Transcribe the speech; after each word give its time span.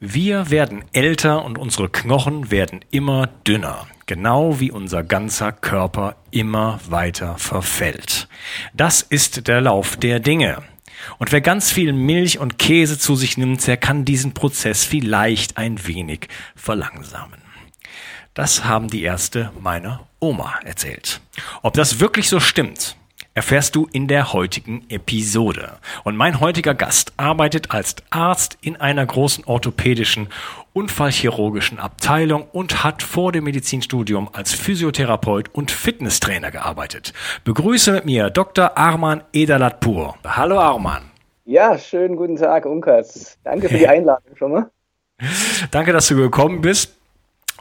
Wir 0.00 0.50
werden 0.50 0.84
älter 0.92 1.44
und 1.44 1.58
unsere 1.58 1.88
Knochen 1.88 2.52
werden 2.52 2.84
immer 2.92 3.26
dünner, 3.26 3.88
genau 4.06 4.60
wie 4.60 4.70
unser 4.70 5.02
ganzer 5.02 5.50
Körper 5.50 6.14
immer 6.30 6.78
weiter 6.88 7.36
verfällt. 7.36 8.28
Das 8.72 9.02
ist 9.02 9.48
der 9.48 9.60
Lauf 9.60 9.96
der 9.96 10.20
Dinge. 10.20 10.62
Und 11.18 11.32
wer 11.32 11.40
ganz 11.40 11.72
viel 11.72 11.92
Milch 11.92 12.38
und 12.38 12.60
Käse 12.60 12.96
zu 12.96 13.16
sich 13.16 13.38
nimmt, 13.38 13.66
der 13.66 13.76
kann 13.76 14.04
diesen 14.04 14.34
Prozess 14.34 14.84
vielleicht 14.84 15.56
ein 15.56 15.84
wenig 15.84 16.28
verlangsamen. 16.54 17.40
Das 18.34 18.64
haben 18.64 18.86
die 18.88 19.02
Ärzte 19.02 19.50
meiner 19.60 20.06
Oma 20.20 20.60
erzählt. 20.64 21.20
Ob 21.62 21.74
das 21.74 21.98
wirklich 21.98 22.28
so 22.28 22.38
stimmt, 22.38 22.96
erfährst 23.38 23.76
du 23.76 23.86
in 23.92 24.08
der 24.08 24.32
heutigen 24.32 24.84
Episode. 24.88 25.78
Und 26.02 26.16
mein 26.16 26.40
heutiger 26.40 26.74
Gast 26.74 27.12
arbeitet 27.18 27.70
als 27.70 27.94
Arzt 28.10 28.58
in 28.62 28.74
einer 28.74 29.06
großen 29.06 29.44
orthopädischen 29.44 30.28
Unfallchirurgischen 30.72 31.78
Abteilung 31.78 32.48
und 32.50 32.82
hat 32.82 33.00
vor 33.00 33.30
dem 33.30 33.44
Medizinstudium 33.44 34.28
als 34.32 34.54
Physiotherapeut 34.54 35.54
und 35.54 35.70
Fitnesstrainer 35.70 36.50
gearbeitet. 36.50 37.12
Begrüße 37.44 37.92
mit 37.92 38.06
mir 38.06 38.28
Dr. 38.30 38.76
Arman 38.76 39.22
Edalatpur. 39.32 40.16
Hallo 40.26 40.58
Arman. 40.58 41.04
Ja, 41.44 41.78
schönen 41.78 42.16
guten 42.16 42.34
Tag, 42.34 42.66
Unkas. 42.66 43.38
Danke 43.44 43.68
für 43.68 43.78
die 43.78 43.86
Einladung 43.96 44.34
schon 44.34 44.50
mal. 44.50 44.70
Danke, 45.70 45.92
dass 45.92 46.08
du 46.08 46.16
gekommen 46.16 46.60
bist. 46.60 46.97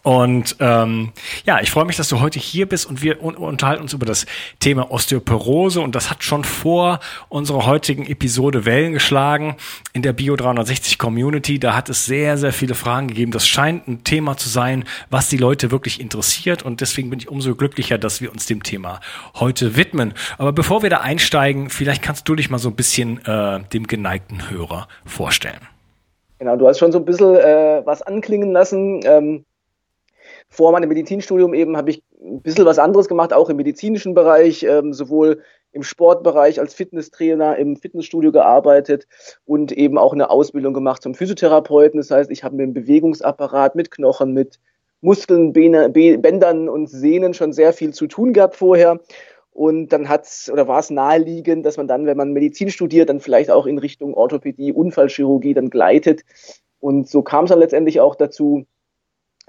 Und 0.07 0.55
ähm, 0.61 1.11
ja, 1.43 1.59
ich 1.59 1.69
freue 1.69 1.83
mich, 1.83 1.97
dass 1.97 2.07
du 2.07 2.21
heute 2.21 2.39
hier 2.39 2.65
bist 2.65 2.85
und 2.85 3.03
wir 3.03 3.21
un 3.21 3.35
unterhalten 3.35 3.81
uns 3.81 3.91
über 3.91 4.05
das 4.05 4.25
Thema 4.61 4.89
Osteoporose 4.89 5.81
und 5.81 5.95
das 5.95 6.09
hat 6.09 6.23
schon 6.23 6.45
vor 6.45 7.01
unserer 7.27 7.65
heutigen 7.65 8.05
Episode 8.05 8.63
Wellen 8.63 8.93
geschlagen 8.93 9.57
in 9.91 10.03
der 10.03 10.13
Bio 10.13 10.37
360 10.37 10.97
Community. 10.97 11.59
Da 11.59 11.75
hat 11.75 11.89
es 11.89 12.05
sehr, 12.05 12.37
sehr 12.37 12.53
viele 12.53 12.73
Fragen 12.73 13.09
gegeben. 13.09 13.33
Das 13.33 13.49
scheint 13.49 13.85
ein 13.89 14.05
Thema 14.05 14.37
zu 14.37 14.47
sein, 14.47 14.85
was 15.09 15.27
die 15.27 15.35
Leute 15.35 15.71
wirklich 15.71 15.99
interessiert 15.99 16.63
und 16.63 16.79
deswegen 16.79 17.09
bin 17.09 17.19
ich 17.19 17.27
umso 17.27 17.53
glücklicher, 17.53 17.97
dass 17.97 18.21
wir 18.21 18.31
uns 18.31 18.45
dem 18.45 18.63
Thema 18.63 19.01
heute 19.35 19.75
widmen. 19.75 20.13
Aber 20.37 20.53
bevor 20.53 20.83
wir 20.83 20.89
da 20.89 21.01
einsteigen, 21.01 21.69
vielleicht 21.69 22.01
kannst 22.01 22.29
du 22.29 22.35
dich 22.35 22.49
mal 22.49 22.59
so 22.59 22.69
ein 22.69 22.75
bisschen 22.75 23.25
äh, 23.25 23.59
dem 23.73 23.87
geneigten 23.87 24.49
Hörer 24.49 24.87
vorstellen. 25.03 25.67
Genau, 26.39 26.55
du 26.55 26.65
hast 26.65 26.79
schon 26.79 26.93
so 26.93 26.99
ein 26.99 27.03
bisschen 27.03 27.35
äh, 27.35 27.81
was 27.83 28.01
anklingen 28.01 28.53
lassen. 28.53 29.01
Ähm 29.03 29.43
vor 30.49 30.71
meinem 30.71 30.89
Medizinstudium 30.89 31.53
eben 31.53 31.77
habe 31.77 31.89
ich 31.89 32.03
ein 32.21 32.41
bisschen 32.41 32.65
was 32.65 32.79
anderes 32.79 33.07
gemacht, 33.07 33.33
auch 33.33 33.49
im 33.49 33.57
medizinischen 33.57 34.13
Bereich, 34.13 34.63
ähm, 34.63 34.93
sowohl 34.93 35.41
im 35.71 35.83
Sportbereich 35.83 36.59
als 36.59 36.73
Fitnesstrainer 36.73 37.57
im 37.57 37.75
Fitnessstudio 37.75 38.31
gearbeitet 38.31 39.07
und 39.45 39.71
eben 39.71 39.97
auch 39.97 40.13
eine 40.13 40.29
Ausbildung 40.29 40.73
gemacht 40.73 41.03
zum 41.03 41.13
Physiotherapeuten. 41.13 41.99
Das 41.99 42.11
heißt, 42.11 42.31
ich 42.31 42.43
habe 42.43 42.55
mit 42.55 42.65
dem 42.65 42.73
Bewegungsapparat, 42.73 43.75
mit 43.75 43.91
Knochen, 43.91 44.33
mit 44.33 44.59
Muskeln, 45.01 45.53
Bäne, 45.53 45.89
Bändern 45.89 46.69
und 46.69 46.87
Sehnen 46.87 47.33
schon 47.33 47.53
sehr 47.53 47.73
viel 47.73 47.93
zu 47.93 48.07
tun 48.07 48.33
gehabt 48.33 48.55
vorher. 48.55 48.99
Und 49.51 49.89
dann 49.89 50.07
hat's 50.07 50.49
oder 50.51 50.67
war 50.67 50.79
es 50.79 50.89
naheliegend, 50.89 51.65
dass 51.65 51.77
man 51.77 51.87
dann, 51.87 52.05
wenn 52.05 52.17
man 52.17 52.31
Medizin 52.31 52.69
studiert, 52.69 53.09
dann 53.09 53.19
vielleicht 53.19 53.49
auch 53.49 53.65
in 53.65 53.79
Richtung 53.79 54.13
Orthopädie, 54.13 54.71
Unfallchirurgie 54.71 55.53
dann 55.53 55.69
gleitet. 55.69 56.23
Und 56.79 57.09
so 57.09 57.21
kam 57.21 57.45
es 57.45 57.49
dann 57.49 57.59
letztendlich 57.59 57.99
auch 57.99 58.15
dazu. 58.15 58.65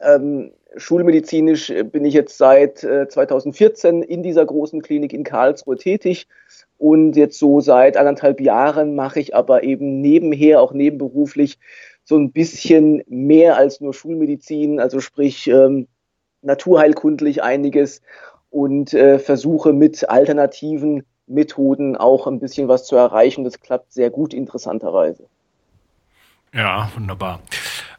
Ähm, 0.00 0.52
Schulmedizinisch 0.76 1.70
äh, 1.70 1.82
bin 1.82 2.04
ich 2.04 2.14
jetzt 2.14 2.38
seit 2.38 2.78
2014 2.78 4.02
äh, 4.02 4.06
in 4.06 4.22
dieser 4.22 4.44
großen 4.44 4.82
Klinik 4.82 5.12
in 5.12 5.24
Karlsruhe 5.24 5.76
tätig. 5.76 6.26
Und 6.76 7.16
jetzt 7.16 7.38
so 7.38 7.60
seit 7.60 7.96
anderthalb 7.96 8.40
Jahren 8.40 8.94
mache 8.94 9.18
ich 9.20 9.34
aber 9.34 9.64
eben 9.64 10.00
nebenher, 10.00 10.60
auch 10.60 10.72
nebenberuflich, 10.72 11.58
so 12.04 12.16
ein 12.16 12.32
bisschen 12.32 13.02
mehr 13.08 13.56
als 13.56 13.80
nur 13.80 13.92
Schulmedizin, 13.92 14.80
also 14.80 15.00
sprich 15.00 15.48
ähm, 15.48 15.88
naturheilkundlich 16.40 17.42
einiges 17.42 18.00
und 18.50 18.94
äh, 18.94 19.18
versuche 19.18 19.72
mit 19.72 20.08
alternativen 20.08 21.04
Methoden 21.26 21.96
auch 21.96 22.26
ein 22.26 22.40
bisschen 22.40 22.68
was 22.68 22.86
zu 22.86 22.96
erreichen. 22.96 23.44
Das 23.44 23.60
klappt 23.60 23.92
sehr 23.92 24.10
gut, 24.10 24.32
interessanterweise. 24.32 25.24
Ja, 26.54 26.90
wunderbar. 26.94 27.40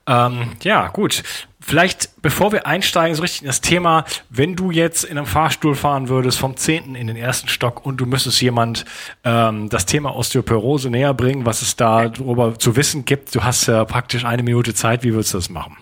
Ähm, 0.09 0.53
ja, 0.63 0.87
gut. 0.87 1.23
Vielleicht, 1.61 2.21
bevor 2.21 2.51
wir 2.51 2.65
einsteigen, 2.65 3.15
so 3.15 3.21
richtig 3.21 3.41
in 3.41 3.47
das 3.47 3.61
Thema, 3.61 4.05
wenn 4.29 4.55
du 4.55 4.71
jetzt 4.71 5.03
in 5.03 5.17
einem 5.17 5.27
Fahrstuhl 5.27 5.75
fahren 5.75 6.09
würdest 6.09 6.39
vom 6.39 6.57
zehnten 6.57 6.95
in 6.95 7.05
den 7.05 7.15
ersten 7.15 7.47
Stock 7.47 7.85
und 7.85 7.97
du 7.97 8.07
müsstest 8.07 8.41
jemand 8.41 8.85
ähm, 9.23 9.69
das 9.69 9.85
Thema 9.85 10.15
Osteoporose 10.15 10.89
näher 10.89 11.13
bringen, 11.13 11.45
was 11.45 11.61
es 11.61 11.75
da 11.75 12.07
darüber 12.07 12.57
zu 12.57 12.75
wissen 12.75 13.05
gibt, 13.05 13.35
du 13.35 13.43
hast 13.43 13.67
ja 13.67 13.85
praktisch 13.85 14.25
eine 14.25 14.41
Minute 14.41 14.73
Zeit, 14.73 15.03
wie 15.03 15.13
würdest 15.13 15.33
du 15.33 15.37
das 15.37 15.49
machen? 15.49 15.77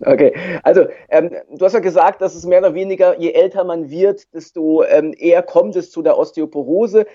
Okay, 0.00 0.34
also 0.62 0.86
ähm, 1.08 1.30
du 1.50 1.64
hast 1.64 1.72
ja 1.72 1.80
gesagt, 1.80 2.20
dass 2.20 2.34
es 2.34 2.44
mehr 2.44 2.58
oder 2.58 2.74
weniger, 2.74 3.18
je 3.18 3.32
älter 3.32 3.64
man 3.64 3.90
wird, 3.90 4.32
desto 4.34 4.84
ähm, 4.84 5.14
eher 5.16 5.42
kommt 5.42 5.76
es 5.76 5.90
zu 5.90 6.02
der 6.02 6.18
Osteoporose. 6.18 7.06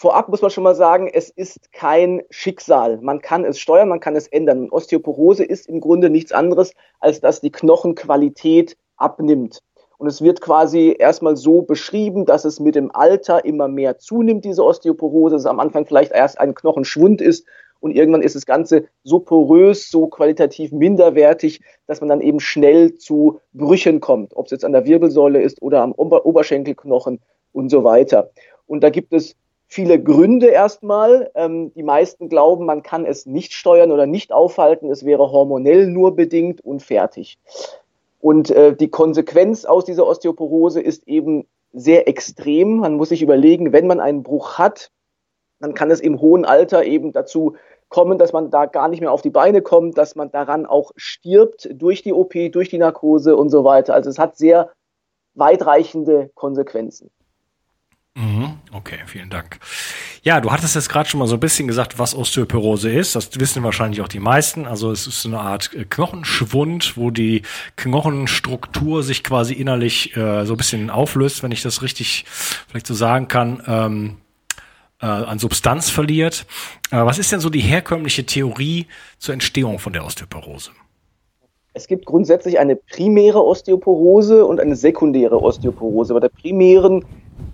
Vorab 0.00 0.30
muss 0.30 0.40
man 0.40 0.50
schon 0.50 0.64
mal 0.64 0.74
sagen, 0.74 1.10
es 1.12 1.28
ist 1.28 1.74
kein 1.74 2.22
Schicksal. 2.30 2.96
Man 3.02 3.20
kann 3.20 3.44
es 3.44 3.58
steuern, 3.58 3.90
man 3.90 4.00
kann 4.00 4.16
es 4.16 4.28
ändern. 4.28 4.60
Und 4.60 4.72
Osteoporose 4.72 5.44
ist 5.44 5.68
im 5.68 5.78
Grunde 5.78 6.08
nichts 6.08 6.32
anderes, 6.32 6.72
als 7.00 7.20
dass 7.20 7.42
die 7.42 7.52
Knochenqualität 7.52 8.78
abnimmt. 8.96 9.60
Und 9.98 10.06
es 10.06 10.22
wird 10.22 10.40
quasi 10.40 10.96
erstmal 10.98 11.36
so 11.36 11.60
beschrieben, 11.60 12.24
dass 12.24 12.46
es 12.46 12.60
mit 12.60 12.76
dem 12.76 12.90
Alter 12.90 13.44
immer 13.44 13.68
mehr 13.68 13.98
zunimmt, 13.98 14.46
diese 14.46 14.64
Osteoporose, 14.64 15.34
dass 15.34 15.42
es 15.42 15.46
am 15.46 15.60
Anfang 15.60 15.84
vielleicht 15.84 16.12
erst 16.12 16.40
ein 16.40 16.54
Knochenschwund 16.54 17.20
ist 17.20 17.46
und 17.80 17.90
irgendwann 17.90 18.22
ist 18.22 18.36
das 18.36 18.46
Ganze 18.46 18.86
so 19.04 19.18
porös, 19.18 19.90
so 19.90 20.06
qualitativ 20.06 20.72
minderwertig, 20.72 21.60
dass 21.86 22.00
man 22.00 22.08
dann 22.08 22.22
eben 22.22 22.40
schnell 22.40 22.94
zu 22.94 23.40
Brüchen 23.52 24.00
kommt, 24.00 24.34
ob 24.34 24.46
es 24.46 24.52
jetzt 24.52 24.64
an 24.64 24.72
der 24.72 24.86
Wirbelsäule 24.86 25.42
ist 25.42 25.60
oder 25.60 25.82
am 25.82 25.92
Ober 25.92 26.24
Oberschenkelknochen 26.24 27.20
und 27.52 27.68
so 27.68 27.84
weiter. 27.84 28.30
Und 28.66 28.82
da 28.82 28.88
gibt 28.88 29.12
es 29.12 29.36
viele 29.70 30.02
Gründe 30.02 30.48
erstmal. 30.48 31.30
Ähm, 31.34 31.72
die 31.74 31.82
meisten 31.82 32.28
glauben, 32.28 32.66
man 32.66 32.82
kann 32.82 33.06
es 33.06 33.24
nicht 33.24 33.54
steuern 33.54 33.92
oder 33.92 34.06
nicht 34.06 34.32
aufhalten. 34.32 34.90
Es 34.90 35.04
wäre 35.04 35.30
hormonell 35.30 35.86
nur 35.86 36.14
bedingt 36.14 36.60
und 36.60 36.82
fertig. 36.82 37.38
Und 38.20 38.50
äh, 38.50 38.76
die 38.76 38.90
Konsequenz 38.90 39.64
aus 39.64 39.84
dieser 39.84 40.06
Osteoporose 40.06 40.80
ist 40.80 41.08
eben 41.08 41.46
sehr 41.72 42.08
extrem. 42.08 42.78
Man 42.78 42.94
muss 42.94 43.10
sich 43.10 43.22
überlegen, 43.22 43.72
wenn 43.72 43.86
man 43.86 44.00
einen 44.00 44.24
Bruch 44.24 44.58
hat, 44.58 44.90
dann 45.60 45.74
kann 45.74 45.90
es 45.90 46.00
im 46.00 46.20
hohen 46.20 46.44
Alter 46.44 46.84
eben 46.84 47.12
dazu 47.12 47.54
kommen, 47.88 48.18
dass 48.18 48.32
man 48.32 48.50
da 48.50 48.66
gar 48.66 48.88
nicht 48.88 49.00
mehr 49.00 49.12
auf 49.12 49.22
die 49.22 49.30
Beine 49.30 49.62
kommt, 49.62 49.96
dass 49.96 50.16
man 50.16 50.30
daran 50.30 50.66
auch 50.66 50.90
stirbt 50.96 51.68
durch 51.72 52.02
die 52.02 52.12
OP, 52.12 52.34
durch 52.50 52.68
die 52.70 52.78
Narkose 52.78 53.36
und 53.36 53.50
so 53.50 53.64
weiter. 53.64 53.94
Also 53.94 54.10
es 54.10 54.18
hat 54.18 54.36
sehr 54.36 54.70
weitreichende 55.34 56.30
Konsequenzen. 56.34 57.10
Mhm. 58.16 58.58
Okay, 58.72 58.98
vielen 59.06 59.30
Dank. 59.30 59.60
Ja, 60.22 60.40
du 60.40 60.50
hattest 60.50 60.74
jetzt 60.74 60.88
gerade 60.88 61.08
schon 61.08 61.20
mal 61.20 61.28
so 61.28 61.34
ein 61.34 61.40
bisschen 61.40 61.68
gesagt, 61.68 61.98
was 61.98 62.14
Osteoporose 62.14 62.90
ist. 62.90 63.14
Das 63.14 63.38
wissen 63.38 63.62
wahrscheinlich 63.62 64.00
auch 64.00 64.08
die 64.08 64.18
meisten. 64.18 64.66
Also 64.66 64.90
es 64.90 65.06
ist 65.06 65.24
eine 65.26 65.38
Art 65.38 65.72
äh, 65.74 65.84
Knochenschwund, 65.84 66.96
wo 66.96 67.10
die 67.10 67.42
Knochenstruktur 67.76 69.04
sich 69.04 69.22
quasi 69.22 69.54
innerlich 69.54 70.16
äh, 70.16 70.44
so 70.44 70.54
ein 70.54 70.56
bisschen 70.56 70.90
auflöst, 70.90 71.42
wenn 71.42 71.52
ich 71.52 71.62
das 71.62 71.82
richtig 71.82 72.24
vielleicht 72.26 72.86
so 72.86 72.94
sagen 72.94 73.28
kann. 73.28 73.62
Ähm, 73.66 74.16
äh, 75.00 75.06
an 75.06 75.38
Substanz 75.38 75.88
verliert. 75.88 76.46
Äh, 76.90 76.96
was 76.96 77.18
ist 77.18 77.32
denn 77.32 77.40
so 77.40 77.48
die 77.48 77.60
herkömmliche 77.60 78.26
Theorie 78.26 78.86
zur 79.18 79.32
Entstehung 79.32 79.78
von 79.78 79.92
der 79.92 80.04
Osteoporose? 80.04 80.72
Es 81.72 81.86
gibt 81.86 82.04
grundsätzlich 82.04 82.58
eine 82.58 82.76
primäre 82.76 83.44
Osteoporose 83.44 84.44
und 84.44 84.60
eine 84.60 84.74
sekundäre 84.74 85.40
Osteoporose. 85.40 86.12
Bei 86.12 86.20
der 86.20 86.28
primären 86.28 87.04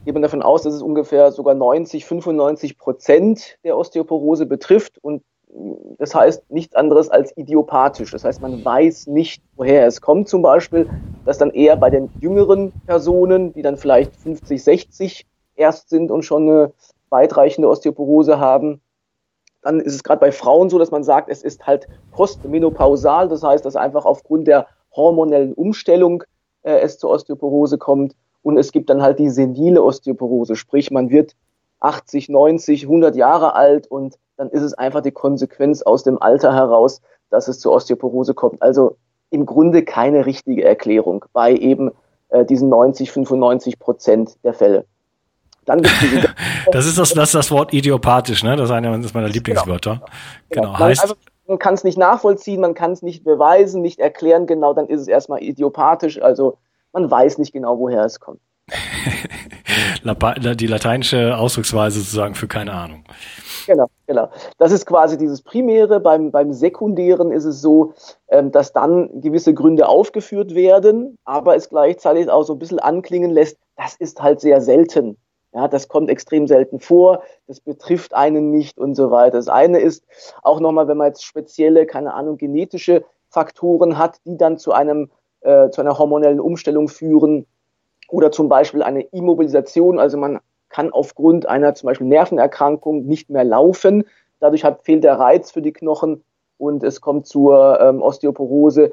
geht 0.05 0.15
man 0.15 0.23
davon 0.23 0.43
aus, 0.43 0.63
dass 0.63 0.75
es 0.75 0.83
ungefähr 0.83 1.33
sogar 1.33 1.55
90, 1.55 2.05
95 2.05 2.79
Prozent 2.79 3.59
der 3.65 3.77
Osteoporose 3.77 4.47
betrifft 4.47 4.99
und 5.03 5.23
das 5.99 6.15
heißt 6.15 6.51
nichts 6.51 6.75
anderes 6.75 7.09
als 7.09 7.37
idiopathisch. 7.37 8.11
Das 8.11 8.25
heißt, 8.25 8.43
man 8.43 8.65
weiß 8.65 9.07
nicht, 9.07 9.43
woher 9.57 9.87
es 9.87 10.01
kommt 10.01 10.29
zum 10.29 10.43
Beispiel, 10.43 10.89
dass 11.25 11.39
dann 11.39 11.51
eher 11.51 11.77
bei 11.77 11.91
den 11.91 12.11
jüngeren 12.21 12.73
Personen, 12.87 13.53
die 13.53 13.63
dann 13.63 13.77
vielleicht 13.77 14.15
50, 14.17 14.63
60 14.63 15.27
erst 15.55 15.89
sind 15.89 16.11
und 16.11 16.25
schon 16.25 16.43
eine 16.43 16.73
weitreichende 17.09 17.69
Osteoporose 17.69 18.39
haben, 18.39 18.81
dann 19.63 19.81
ist 19.81 19.95
es 19.95 20.05
gerade 20.05 20.21
bei 20.21 20.31
Frauen 20.31 20.71
so, 20.71 20.79
dass 20.79 20.91
man 20.91 21.03
sagt, 21.03 21.29
es 21.29 21.43
ist 21.43 21.67
halt 21.67 21.89
postmenopausal. 22.13 23.29
Das 23.29 23.43
heißt, 23.43 23.65
dass 23.65 23.77
einfach 23.77 24.05
aufgrund 24.05 24.47
der 24.47 24.67
hormonellen 24.95 25.55
Umstellung 25.55 26.23
äh, 26.63 26.79
es 26.81 26.99
zur 26.99 27.11
Osteoporose 27.11 27.79
kommt. 27.79 28.15
Und 28.47 28.59
es 28.59 28.71
gibt 28.71 28.91
dann 28.91 29.03
halt 29.03 29.19
die 29.19 29.29
senile 29.29 29.83
Osteoporose, 29.83 30.55
sprich 30.55 30.93
man 30.93 31.11
wird 31.11 31.35
80, 31.81 32.29
90, 32.29 32.85
100 32.85 33.17
Jahre 33.17 33.57
alt 33.57 33.89
und 33.89 34.21
dann 34.37 34.51
ist 34.51 34.63
es 34.63 34.73
einfach 34.73 35.01
die 35.01 35.11
Konsequenz 35.11 35.83
aus 35.83 36.05
dem 36.05 36.23
Alter 36.23 36.55
heraus, 36.55 37.03
dass 37.29 37.49
es 37.49 37.59
zur 37.59 37.73
Osteoporose 37.73 38.35
kommt. 38.35 38.63
Also 38.63 38.99
im 39.31 39.47
Grunde 39.47 39.83
keine 39.83 40.27
richtige 40.27 40.65
Erklärung 40.65 41.25
bei 41.33 41.57
eben 41.57 41.91
äh, 42.29 42.45
diesen 42.45 42.69
90, 42.69 43.11
95 43.11 43.81
Prozent 43.81 44.37
der 44.45 44.55
Fälle. 44.55 44.85
Dann 45.65 45.83
gibt's 45.83 45.99
diese 45.99 46.29
das 46.71 46.87
ist 46.87 46.99
das, 46.99 47.15
das 47.15 47.31
ist 47.31 47.35
das 47.35 47.51
Wort 47.51 47.75
idiopathisch, 47.75 48.45
ne? 48.45 48.55
Das 48.55 48.67
ist 48.67 48.71
einer 48.71 48.91
meiner 48.91 49.03
genau. 49.03 49.27
Lieblingswörter. 49.27 50.03
Genau. 50.51 50.69
genau. 50.69 50.79
Heißt, 50.79 51.03
einfach, 51.03 51.17
man 51.49 51.59
kann 51.59 51.75
es 51.75 51.83
nicht 51.83 51.99
nachvollziehen, 51.99 52.61
man 52.61 52.75
kann 52.75 52.93
es 52.93 53.03
nicht 53.03 53.25
beweisen, 53.25 53.83
nicht 53.83 53.99
erklären, 53.99 54.47
genau, 54.47 54.73
dann 54.73 54.87
ist 54.87 55.01
es 55.01 55.09
erstmal 55.09 55.43
idiopathisch. 55.43 56.23
Also 56.23 56.59
man 56.97 57.11
weiß 57.11 57.37
nicht 57.37 57.53
genau, 57.53 57.79
woher 57.79 58.05
es 58.05 58.21
kommt. 58.21 58.41
die 60.57 60.67
lateinische 60.67 61.37
Ausdrucksweise 61.37 62.01
sozusagen 62.01 62.35
für 62.35 62.49
keine 62.49 62.73
Ahnung. 62.73 63.05
Genau, 63.67 63.87
genau. 64.07 64.31
Das 64.57 64.73
ist 64.73 64.87
quasi 64.87 65.19
dieses 65.19 65.43
Primäre. 65.43 66.01
Beim, 66.01 66.31
beim 66.31 66.55
Sekundären 66.55 67.33
ist 67.33 67.45
es 67.45 67.61
so, 67.61 67.93
ähm, 68.29 68.51
dass 68.51 68.73
dann 68.73 69.21
gewisse 69.21 69.53
Gründe 69.53 69.89
aufgeführt 69.89 70.55
werden, 70.55 71.19
aber 71.25 71.55
es 71.55 71.69
gleichzeitig 71.69 72.31
auch 72.31 72.45
so 72.45 72.55
ein 72.55 72.59
bisschen 72.59 72.79
anklingen 72.79 73.31
lässt, 73.31 73.59
das 73.77 73.97
ist 73.97 74.23
halt 74.23 74.41
sehr 74.41 74.63
selten. 74.63 75.19
Ja, 75.53 75.69
das 75.69 75.89
kommt 75.89 76.09
extrem 76.09 76.47
selten 76.47 76.81
vor, 76.81 77.23
das 77.47 77.61
betrifft 77.61 78.15
einen 78.15 78.51
nicht 78.51 78.79
und 78.79 78.95
so 78.95 79.11
weiter. 79.11 79.37
Das 79.37 79.49
eine 79.49 79.81
ist 79.81 80.05
auch 80.43 80.61
nochmal, 80.61 80.89
wenn 80.89 80.97
man 80.97 81.09
jetzt 81.09 81.25
spezielle, 81.25 81.85
keine 81.85 82.15
Ahnung, 82.15 82.39
genetische 82.39 83.05
Faktoren 83.29 83.99
hat, 83.99 84.19
die 84.25 84.39
dann 84.39 84.57
zu 84.57 84.73
einem 84.73 85.11
äh, 85.47 85.71
zu 85.71 85.81
einer 85.81 85.99
hormonellen 85.99 86.41
Umstellung 86.41 86.89
führen 86.89 87.47
oder 88.09 88.33
zum 88.33 88.49
Beispiel 88.49 88.83
eine 88.83 89.03
Immobilisation, 89.03 89.99
also 89.99 90.17
man 90.17 90.41
kann 90.69 90.93
aufgrund 90.93 91.47
einer 91.47 91.75
zum 91.75 91.87
Beispiel 91.87 92.07
Nervenerkrankung 92.07 93.07
nicht 93.07 93.31
mehr 93.31 93.45
laufen. 93.45 94.05
Dadurch 94.41 94.65
hat, 94.65 94.85
fehlt 94.85 95.05
der 95.05 95.19
Reiz 95.19 95.51
für 95.51 95.63
die 95.63 95.73
Knochen 95.73 96.23
und 96.59 96.83
es 96.83 97.01
kommt 97.01 97.27
zur 97.27 97.81
ähm, 97.81 98.03
Osteoporose. 98.03 98.93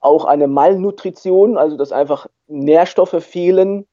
Auch 0.00 0.24
eine 0.24 0.48
Malnutrition, 0.48 1.56
also 1.56 1.76
dass 1.76 1.92
einfach 1.92 2.26
Nährstoffe 2.48 3.22
fehlen, 3.22 3.86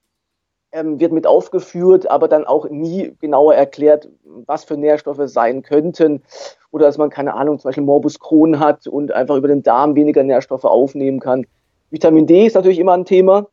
ähm, 0.71 0.99
wird 0.99 1.11
mit 1.11 1.27
aufgeführt, 1.27 2.09
aber 2.09 2.27
dann 2.27 2.45
auch 2.45 2.69
nie 2.69 3.13
genauer 3.19 3.55
erklärt, 3.55 4.09
was 4.23 4.65
für 4.65 4.77
Nährstoffe 4.77 5.21
sein 5.25 5.61
könnten. 5.61 6.23
Oder 6.71 6.87
dass 6.87 6.97
man 6.97 7.09
keine 7.09 7.35
Ahnung, 7.35 7.59
zum 7.59 7.69
Beispiel 7.69 7.83
Morbus 7.83 8.19
Crohn 8.19 8.59
hat 8.59 8.87
und 8.87 9.11
einfach 9.11 9.35
über 9.35 9.47
den 9.47 9.63
Darm 9.63 9.95
weniger 9.95 10.23
Nährstoffe 10.23 10.65
aufnehmen 10.65 11.19
kann. 11.19 11.45
Vitamin 11.89 12.27
D 12.27 12.45
ist 12.45 12.55
natürlich 12.55 12.79
immer 12.79 12.93
ein 12.93 13.05
Thema. 13.05 13.47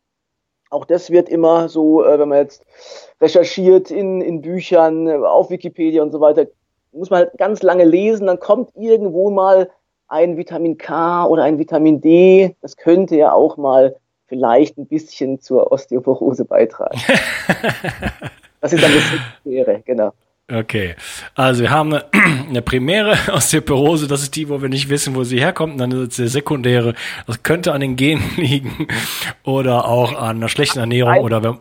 Auch 0.69 0.85
das 0.85 1.09
wird 1.09 1.29
immer 1.29 1.69
so, 1.69 2.03
äh, 2.03 2.19
wenn 2.19 2.29
man 2.29 2.39
jetzt 2.39 2.65
recherchiert 3.21 3.91
in, 3.91 4.21
in 4.21 4.41
Büchern, 4.41 5.09
auf 5.23 5.49
Wikipedia 5.49 6.01
und 6.01 6.11
so 6.11 6.19
weiter, 6.19 6.47
muss 6.91 7.09
man 7.09 7.19
halt 7.19 7.37
ganz 7.37 7.61
lange 7.61 7.83
lesen, 7.83 8.27
dann 8.27 8.39
kommt 8.39 8.71
irgendwo 8.75 9.29
mal 9.29 9.69
ein 10.07 10.37
Vitamin 10.37 10.77
K 10.77 11.25
oder 11.25 11.43
ein 11.43 11.59
Vitamin 11.59 12.01
D. 12.01 12.55
Das 12.61 12.77
könnte 12.77 13.15
ja 13.15 13.33
auch 13.33 13.57
mal 13.57 13.95
vielleicht 14.27 14.77
ein 14.77 14.87
bisschen 14.87 15.39
zur 15.39 15.71
Osteoporose 15.71 16.45
beitragen. 16.45 16.99
das 18.61 18.73
ist 18.73 18.83
dann 18.83 18.91
das 18.93 19.03
Sekundäre, 19.11 19.81
genau. 19.85 20.11
Okay, 20.51 20.95
also 21.33 21.63
wir 21.63 21.71
haben 21.71 21.93
eine, 21.93 22.05
eine 22.49 22.61
primäre 22.61 23.17
Osteoporose, 23.33 24.07
das 24.07 24.21
ist 24.21 24.35
die, 24.35 24.47
wo 24.47 24.61
wir 24.61 24.69
nicht 24.69 24.89
wissen, 24.89 25.15
wo 25.15 25.23
sie 25.23 25.39
herkommt. 25.39 25.73
Und 25.73 25.79
dann 25.79 25.91
ist 25.91 26.11
es 26.11 26.15
der 26.17 26.27
sekundäre, 26.27 26.93
das 27.25 27.41
könnte 27.41 27.73
an 27.73 27.81
den 27.81 27.95
Genen 27.95 28.23
liegen 28.37 28.87
oder 29.43 29.87
auch 29.87 30.13
an 30.13 30.37
einer 30.37 30.49
schlechten 30.49 30.79
Ernährung 30.79 31.13
Ein, 31.13 31.23
oder 31.23 31.43
wenn 31.43 31.59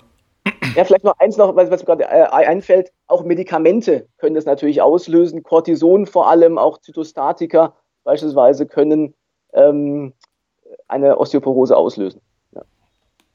ja, 0.77 0.85
vielleicht 0.85 1.05
noch 1.05 1.19
eins 1.19 1.39
noch, 1.39 1.57
was, 1.57 1.71
was 1.71 1.81
mir 1.81 1.87
gerade 1.87 2.05
äh, 2.05 2.27
einfällt. 2.29 2.93
Auch 3.07 3.25
Medikamente 3.25 4.07
können 4.19 4.35
das 4.35 4.45
natürlich 4.45 4.83
auslösen. 4.83 5.43
Cortison 5.43 6.07
vor 6.07 6.29
allem, 6.29 6.59
auch 6.59 6.79
Zytostatika 6.79 7.75
beispielsweise 8.03 8.67
können 8.67 9.15
ähm, 9.55 10.13
eine 10.87 11.19
Osteoporose 11.19 11.75
auslösen. 11.75 12.21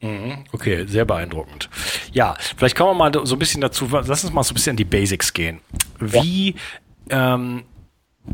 Mhm. 0.02 0.46
Okay, 0.54 0.86
sehr 0.86 1.06
beeindruckend. 1.06 1.70
Ja, 2.14 2.36
vielleicht 2.58 2.78
kommen 2.78 2.92
wir 2.92 3.10
mal 3.10 3.26
so 3.26 3.36
ein 3.36 3.40
bisschen 3.40 3.62
dazu, 3.62 3.88
lass 3.92 4.24
uns 4.24 4.34
mal 4.34 4.44
so 4.44 4.52
ein 4.52 4.56
bisschen 4.56 4.72
an 4.72 4.78
die 4.78 4.86
Basics 4.86 5.34
gehen. 5.34 5.60
Wie 6.00 6.56
ja. 7.10 7.36
ähm, 7.36 7.64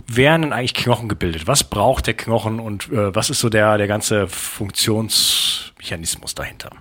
werden 0.07 0.43
denn 0.43 0.53
eigentlich 0.53 0.75
Knochen 0.75 1.09
gebildet? 1.09 1.47
Was 1.47 1.63
braucht 1.63 2.05
der 2.07 2.13
Knochen 2.13 2.59
und 2.59 2.91
äh, 2.91 3.15
was 3.15 3.29
ist 3.29 3.39
so 3.39 3.47
der, 3.49 3.77
der 3.77 3.87
ganze 3.87 4.27
Funktionsmechanismus 4.27 6.35
dahinter? 6.35 6.71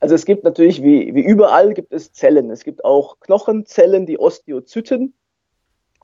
Also 0.00 0.14
es 0.14 0.24
gibt 0.24 0.44
natürlich, 0.44 0.82
wie, 0.82 1.14
wie 1.14 1.22
überall, 1.22 1.74
gibt 1.74 1.92
es 1.92 2.12
Zellen. 2.12 2.50
Es 2.50 2.64
gibt 2.64 2.84
auch 2.84 3.20
Knochenzellen, 3.20 4.06
die 4.06 4.18
Osteozyten. 4.18 5.14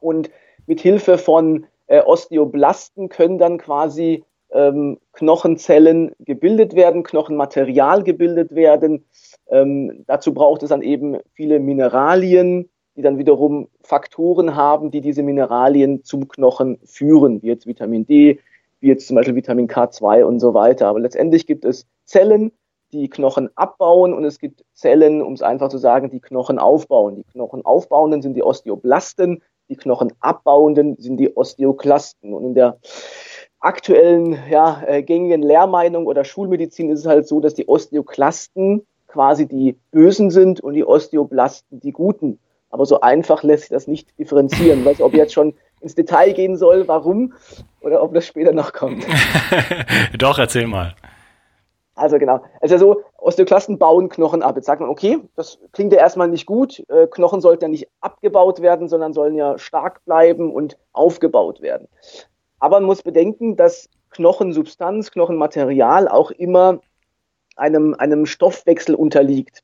Und 0.01 0.31
mit 0.67 0.81
Hilfe 0.81 1.19
von 1.19 1.67
äh, 1.87 2.01
Osteoblasten 2.01 3.09
können 3.09 3.39
dann 3.39 3.59
quasi 3.59 4.25
ähm, 4.57 4.99
Knochenzellen 5.13 6.13
gebildet 6.21 6.75
werden, 6.75 7.03
Knochenmaterial 7.03 8.03
gebildet 8.03 8.55
werden. 8.55 9.05
Ähm, 9.49 10.05
dazu 10.07 10.33
braucht 10.33 10.63
es 10.63 10.71
dann 10.71 10.83
eben 10.83 11.19
viele 11.35 11.61
Mineralien, 11.61 12.69
die 12.97 13.03
dann 13.03 13.19
wiederum 13.19 13.69
Faktoren 13.83 14.57
haben, 14.57 14.91
die 14.91 15.03
diese 15.03 15.23
Mineralien 15.23 16.03
zum 16.03 16.29
Knochen 16.29 16.79
führen, 16.85 17.43
wie 17.43 17.49
jetzt 17.49 17.67
Vitamin 17.67 18.07
D, 18.07 18.41
wie 18.81 18.89
jetzt 18.89 19.07
zum 19.07 19.17
Beispiel 19.17 19.35
Vitamin 19.35 19.69
K2 19.69 20.25
und 20.25 20.41
so 20.41 20.55
weiter. 20.55 20.89
Aber 20.89 21.01
letztendlich 21.01 21.47
gibt 21.47 21.65
es 21.65 21.87
Zellen, 22.05 22.53
die 22.93 23.11
Knochen 23.11 23.51
abbauen 23.57 24.15
und 24.15 24.25
es 24.25 24.39
gibt 24.39 24.65
Zellen, 24.73 25.21
um 25.21 25.35
es 25.35 25.43
einfach 25.43 25.69
zu 25.69 25.79
sagen, 25.79 26.11
die 26.11 26.21
Knochen 26.21 26.59
aufbauen. 26.59 27.17
Die 27.17 27.25
Knochen 27.25 27.65
aufbauenden 27.65 28.23
sind 28.23 28.35
die 28.35 28.43
Osteoblasten, 28.43 29.43
die 29.69 29.77
Knochen 29.77 30.13
abbauenden 30.21 30.97
sind 30.99 31.19
die 31.19 31.37
Osteoklasten. 31.37 32.33
Und 32.33 32.45
in 32.45 32.55
der 32.55 32.79
aktuellen 33.61 34.39
ja, 34.51 34.83
äh, 34.87 35.03
gängigen 35.03 35.43
Lehrmeinung 35.43 36.07
oder 36.07 36.25
Schulmedizin 36.25 36.91
ist 36.91 37.01
es 37.01 37.07
halt 37.07 37.27
so, 37.27 37.41
dass 37.41 37.55
die 37.55 37.69
Osteoklasten 37.69 38.87
quasi 39.07 39.47
die 39.47 39.77
Bösen 39.91 40.31
sind 40.31 40.61
und 40.61 40.75
die 40.75 40.85
Osteoblasten 40.85 41.81
die 41.81 41.93
Guten. 41.93 42.39
Aber 42.71 42.85
so 42.85 43.01
einfach 43.01 43.43
lässt 43.43 43.65
sich 43.65 43.71
das 43.71 43.87
nicht 43.87 44.19
differenzieren. 44.19 44.85
Weiß, 44.85 45.01
ob 45.01 45.15
jetzt 45.15 45.33
schon 45.33 45.55
ins 45.81 45.95
Detail 45.95 46.33
gehen 46.33 46.57
soll, 46.57 46.89
warum, 46.89 47.33
oder 47.81 48.03
ob 48.03 48.13
das 48.13 48.27
später 48.27 48.53
noch 48.53 48.73
kommt. 48.73 49.07
Doch, 50.19 50.39
erzähl 50.39 50.67
mal. 50.67 50.95
Also 51.95 52.19
genau. 52.19 52.43
Also 52.61 52.77
so, 52.77 53.03
Osteoklasten 53.17 53.79
bauen 53.79 54.11
Knochen 54.11 54.43
ab. 54.43 54.57
Jetzt 54.57 54.67
sagt 54.67 54.81
man, 54.81 54.91
okay, 54.91 55.19
das 55.35 55.59
klingt 55.73 55.93
ja 55.93 55.99
erstmal 55.99 56.29
nicht 56.29 56.45
gut. 56.45 56.85
Äh, 56.89 57.07
Knochen 57.07 57.41
sollten 57.41 57.65
ja 57.65 57.69
nicht 57.69 57.89
abgebaut 58.01 58.61
werden, 58.61 58.89
sondern 58.89 59.15
sollen 59.15 59.35
ja 59.35 59.59
stark 59.59 60.05
bleiben 60.05 60.53
und 60.53 60.77
aufgebaut 60.93 61.63
werden. 61.63 61.89
Aber 62.59 62.81
man 62.81 62.87
muss 62.87 63.03
bedenken, 63.03 63.57
dass 63.57 63.89
Knochensubstanz, 64.11 65.11
Knochenmaterial 65.11 66.09
auch 66.09 66.31
immer 66.31 66.81
einem, 67.57 67.95
einem 67.95 68.27
Stoffwechsel 68.27 68.95
unterliegt. 68.95 69.63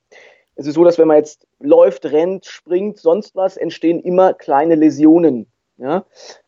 Es 0.55 0.67
ist 0.67 0.75
so, 0.75 0.85
dass 0.85 0.99
wenn 0.99 1.09
man 1.09 1.17
jetzt 1.17 1.47
läuft, 1.61 2.05
rennt, 2.07 2.47
springt, 2.47 2.99
sonst 2.99 3.35
was, 3.35 3.57
entstehen 3.57 4.01
immer 4.01 4.35
kleine 4.35 4.75
Läsionen. 4.75 5.47
Ja? 5.79 6.05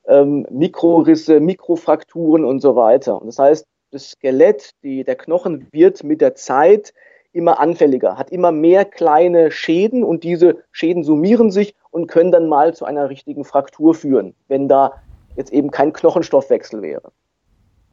Ähm, 0.07 0.47
Mikrorisse, 0.51 1.41
Mikrofrakturen 1.41 2.45
und 2.45 2.61
so 2.61 2.77
weiter. 2.77 3.21
Und 3.21 3.29
das 3.29 3.39
heißt, 3.39 3.67
das 3.91 4.11
Skelett, 4.11 4.71
die, 4.83 5.05
der 5.05 5.17
Knochen 5.17 5.69
wird 5.73 6.05
mit 6.05 6.21
der 6.21 6.35
Zeit 6.35 6.93
immer 7.33 7.59
anfälliger, 7.59 8.17
hat 8.17 8.31
immer 8.31 8.53
mehr 8.53 8.85
kleine 8.85 9.51
Schäden 9.51 10.05
und 10.05 10.23
diese 10.23 10.59
Schäden 10.71 11.03
summieren 11.03 11.51
sich 11.51 11.75
und 11.91 12.07
können 12.07 12.31
dann 12.31 12.49
mal 12.49 12.75
zu 12.75 12.85
einer 12.85 13.11
richtigen 13.11 13.45
Fraktur 13.45 13.95
führen, 13.95 14.35
wenn 14.47 14.69
da 14.69 15.03
jetzt 15.37 15.53
eben 15.53 15.71
kein 15.71 15.93
Knochenstoffwechsel 15.93 16.83
wäre. 16.83 17.13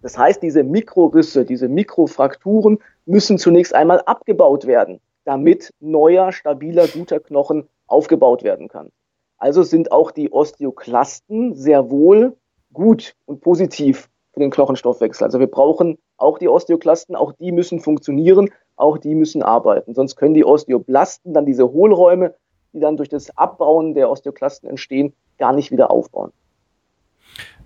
Das 0.01 0.17
heißt, 0.17 0.41
diese 0.41 0.63
Mikrorisse, 0.63 1.45
diese 1.45 1.67
Mikrofrakturen 1.67 2.79
müssen 3.05 3.37
zunächst 3.37 3.75
einmal 3.75 4.01
abgebaut 4.01 4.65
werden, 4.65 4.99
damit 5.25 5.71
neuer, 5.79 6.31
stabiler, 6.31 6.87
guter 6.87 7.19
Knochen 7.19 7.67
aufgebaut 7.87 8.43
werden 8.43 8.67
kann. 8.67 8.91
Also 9.37 9.63
sind 9.63 9.91
auch 9.91 10.11
die 10.11 10.31
Osteoklasten 10.31 11.55
sehr 11.55 11.89
wohl 11.89 12.35
gut 12.73 13.15
und 13.25 13.41
positiv 13.41 14.09
für 14.33 14.39
den 14.39 14.51
Knochenstoffwechsel. 14.51 15.25
Also 15.25 15.39
wir 15.39 15.47
brauchen 15.47 15.97
auch 16.17 16.37
die 16.37 16.47
Osteoklasten, 16.47 17.15
auch 17.15 17.33
die 17.33 17.51
müssen 17.51 17.79
funktionieren, 17.79 18.49
auch 18.75 18.97
die 18.97 19.15
müssen 19.15 19.43
arbeiten. 19.43 19.93
Sonst 19.93 20.15
können 20.15 20.33
die 20.33 20.45
Osteoblasten 20.45 21.33
dann 21.33 21.45
diese 21.45 21.71
Hohlräume, 21.71 22.35
die 22.73 22.79
dann 22.79 22.97
durch 22.97 23.09
das 23.09 23.35
Abbauen 23.37 23.93
der 23.93 24.09
Osteoklasten 24.09 24.69
entstehen, 24.69 25.13
gar 25.37 25.53
nicht 25.53 25.71
wieder 25.71 25.91
aufbauen. 25.91 26.31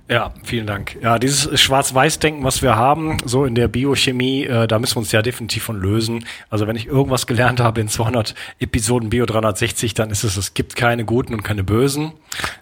Ja, 0.08 0.34
vielen 0.44 0.68
Dank. 0.68 0.98
Ja, 1.02 1.18
dieses 1.18 1.60
Schwarz-Weiß-Denken, 1.60 2.44
was 2.44 2.62
wir 2.62 2.76
haben, 2.76 3.18
so 3.26 3.44
in 3.46 3.56
der 3.56 3.68
Biochemie, 3.68 4.44
äh, 4.44 4.68
da 4.68 4.78
müssen 4.78 4.98
wir 4.98 5.00
uns 5.00 5.12
ja 5.12 5.24
definitiv 5.24 5.64
von 5.64 5.82
lösen. 5.82 6.26
Also 6.50 6.68
wenn 6.68 6.76
ich 6.76 6.86
irgendwas 6.86 7.26
gelernt 7.26 7.60
habe 7.60 7.82
in 7.82 7.88
200 7.88 8.36
Episoden 8.60 9.10
Bio 9.10 9.26
360, 9.26 9.96
dann 9.96 10.12
ist 10.12 10.24
es, 10.24 10.38
es 10.38 10.54
gibt 10.54 10.76
keine 10.76 11.06
guten 11.06 11.34
und 11.34 11.44
keine 11.44 11.64
bösen. 11.64 12.12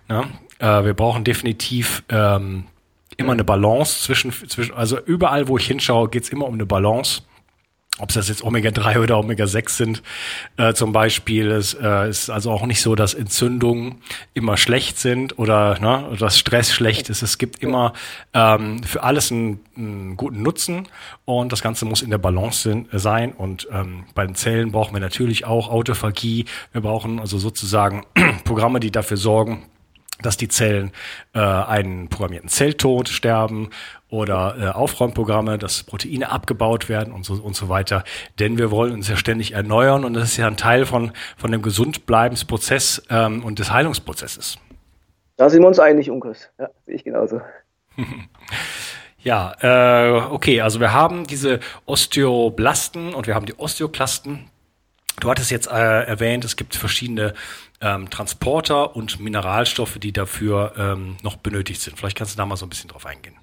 Ja? 0.10 0.24
Äh, 0.60 0.86
wir 0.86 0.94
brauchen 0.94 1.26
definitiv 1.26 2.04
ähm, 2.08 2.64
immer 3.18 3.34
eine 3.34 3.44
Balance 3.44 4.04
zwischen, 4.04 4.32
zwischen 4.32 4.74
also 4.74 4.98
überall, 5.02 5.50
wo 5.50 5.58
ich 5.58 5.68
hinschaue, 5.68 6.08
geht's 6.08 6.30
immer 6.30 6.48
um 6.48 6.54
eine 6.54 6.66
Balance 6.66 7.24
ob 8.00 8.10
es 8.10 8.16
das 8.16 8.28
jetzt 8.28 8.44
Omega-3 8.44 9.00
oder 9.04 9.20
Omega-6 9.20 9.70
sind, 9.70 10.04
äh, 10.58 10.74
zum 10.74 10.94
Beispiel. 10.94 11.52
Es 11.52 11.76
äh, 11.76 12.10
ist 12.10 12.32
also 12.32 12.50
auch 12.50 12.66
nicht 12.66 12.82
so, 12.82 12.96
dass 12.96 13.14
Entzündungen 13.14 14.02
immer 14.34 14.58
schlecht 14.58 14.98
sind 14.98 15.38
oder 15.38 15.80
ne, 15.80 16.16
dass 16.18 16.40
Stress 16.40 16.74
schlecht 16.74 17.10
ist. 17.10 17.22
Es 17.22 17.38
gibt 17.38 17.62
immer 17.62 17.94
ähm, 18.34 18.84
für 18.84 19.04
alles 19.04 19.32
einen, 19.32 19.60
einen 19.78 20.18
guten 20.18 20.42
Nutzen 20.42 20.88
und 21.26 21.52
das 21.52 21.62
Ganze 21.62 21.86
muss 21.86 22.02
in 22.02 22.10
der 22.10 22.18
Balance 22.18 22.86
sein. 22.92 23.32
Und 23.32 23.68
ähm, 23.72 24.06
bei 24.16 24.26
den 24.26 24.34
Zellen 24.34 24.72
brauchen 24.72 24.94
wir 24.94 25.00
natürlich 25.00 25.46
auch 25.46 25.70
Autophagie. 25.70 26.46
Wir 26.72 26.82
brauchen 26.82 27.20
also 27.20 27.38
sozusagen 27.38 28.06
Programme, 28.44 28.80
die 28.80 28.90
dafür 28.90 29.18
sorgen, 29.18 29.66
dass 30.26 30.38
die 30.38 30.48
Zellen 30.48 30.92
äh, 31.34 31.40
einen 31.40 32.10
programmierten 32.10 32.50
Zelltod 32.50 33.10
sterben 33.10 33.70
oder 34.10 34.56
äh, 34.60 34.68
Aufräumprogramme, 34.70 35.58
dass 35.58 35.84
Proteine 35.84 36.32
abgebaut 36.32 36.90
werden 36.90 37.14
und 37.14 37.26
so 37.26 37.34
und 37.34 37.56
so 37.56 37.70
weiter. 37.70 38.04
Denn 38.40 38.58
wir 38.58 38.72
wollen 38.72 38.94
uns 38.94 39.08
ja 39.08 39.18
ständig 39.18 39.54
erneuern 39.54 40.06
und 40.06 40.14
das 40.14 40.26
ist 40.26 40.38
ja 40.38 40.48
ein 40.48 40.58
Teil 40.58 40.86
von 40.86 41.12
von 41.38 41.52
dem 41.52 41.62
Gesundbleibensprozess 41.62 43.04
ähm, 43.10 43.44
und 43.44 43.60
des 43.60 43.72
Heilungsprozesses. 43.72 44.58
Da 45.38 45.50
sind 45.50 45.62
wir 45.62 45.68
uns 45.68 45.80
einig, 45.80 46.10
Unkus. 46.10 46.50
Ja, 46.60 46.70
sehe 46.86 46.96
ich 46.96 47.04
genauso. 47.04 47.42
ja, 49.20 49.54
äh, 49.62 50.22
okay, 50.30 50.62
also 50.62 50.80
wir 50.80 50.94
haben 50.94 51.26
diese 51.26 51.60
Osteoblasten 51.86 53.14
und 53.14 53.28
wir 53.28 53.36
haben 53.36 53.46
die 53.46 53.56
Osteoklasten. 53.56 54.50
Du 55.20 55.30
hattest 55.30 55.52
jetzt 55.52 55.68
äh, 55.68 56.04
erwähnt, 56.04 56.44
es 56.46 56.56
gibt 56.56 56.76
verschiedene 56.76 57.34
ähm, 57.82 58.10
Transporter 58.10 58.96
und 58.96 59.20
Mineralstoffe, 59.20 60.00
die 60.00 60.12
dafür 60.12 60.74
ähm, 60.78 61.18
noch 61.24 61.38
benötigt 61.38 61.82
sind. 61.82 61.98
Vielleicht 61.98 62.18
kannst 62.18 62.34
du 62.34 62.38
da 62.38 62.46
mal 62.46 62.56
so 62.56 62.66
ein 62.66 62.70
bisschen 62.70 62.90
drauf 62.90 63.06
eingehen. 63.06 63.36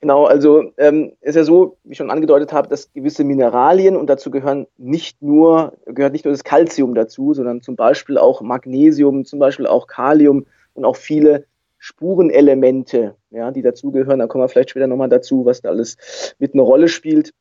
Genau, 0.00 0.26
also 0.26 0.72
ähm, 0.76 1.12
ist 1.22 1.36
ja 1.36 1.44
so, 1.44 1.78
wie 1.84 1.92
ich 1.92 1.98
schon 1.98 2.10
angedeutet 2.10 2.52
habe, 2.52 2.68
dass 2.68 2.92
gewisse 2.92 3.24
Mineralien 3.24 3.96
und 3.96 4.08
dazu 4.08 4.30
gehören 4.30 4.66
nicht 4.76 5.22
nur 5.22 5.72
gehört 5.86 6.12
nicht 6.12 6.24
nur 6.24 6.32
das 6.32 6.44
Calcium 6.44 6.94
dazu, 6.94 7.32
sondern 7.32 7.62
zum 7.62 7.76
Beispiel 7.76 8.18
auch 8.18 8.42
Magnesium, 8.42 9.24
zum 9.24 9.38
Beispiel 9.38 9.66
auch 9.66 9.86
Kalium 9.86 10.46
und 10.74 10.84
auch 10.84 10.96
viele 10.96 11.46
Spurenelemente, 11.78 13.16
ja, 13.30 13.50
die 13.50 13.62
dazugehören. 13.62 14.18
Da 14.18 14.26
kommen 14.26 14.44
wir 14.44 14.48
vielleicht 14.48 14.70
später 14.70 14.86
nochmal 14.86 15.08
dazu, 15.08 15.44
was 15.46 15.62
da 15.62 15.70
alles 15.70 15.96
mit 16.38 16.52
einer 16.52 16.62
Rolle 16.62 16.88
spielt. 16.88 17.32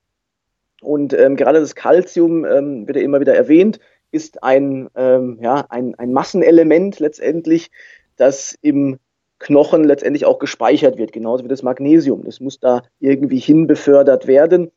Und 0.85 1.13
ähm, 1.13 1.35
gerade 1.35 1.59
das 1.59 1.75
Calcium 1.75 2.45
ähm, 2.45 2.87
wird 2.87 2.97
ja 2.97 3.03
immer 3.03 3.19
wieder 3.19 3.35
erwähnt 3.35 3.79
ist 4.15 4.43
ein, 4.43 4.89
ähm, 4.95 5.39
ja, 5.41 5.65
ein, 5.69 5.93
ein 5.95 6.13
Massenelement 6.13 6.99
letztendlich, 6.99 7.69
das 8.15 8.57
im 8.61 8.97
Knochen 9.39 9.83
letztendlich 9.83 10.25
auch 10.25 10.39
gespeichert 10.39 10.97
wird, 10.97 11.11
genauso 11.11 11.43
wie 11.43 11.49
das 11.49 11.63
Magnesium. 11.63 12.23
Das 12.23 12.39
muss 12.39 12.59
da 12.59 12.83
irgendwie 12.99 13.39
hin 13.39 13.67
befördert 13.67 14.25
werden. 14.25 14.71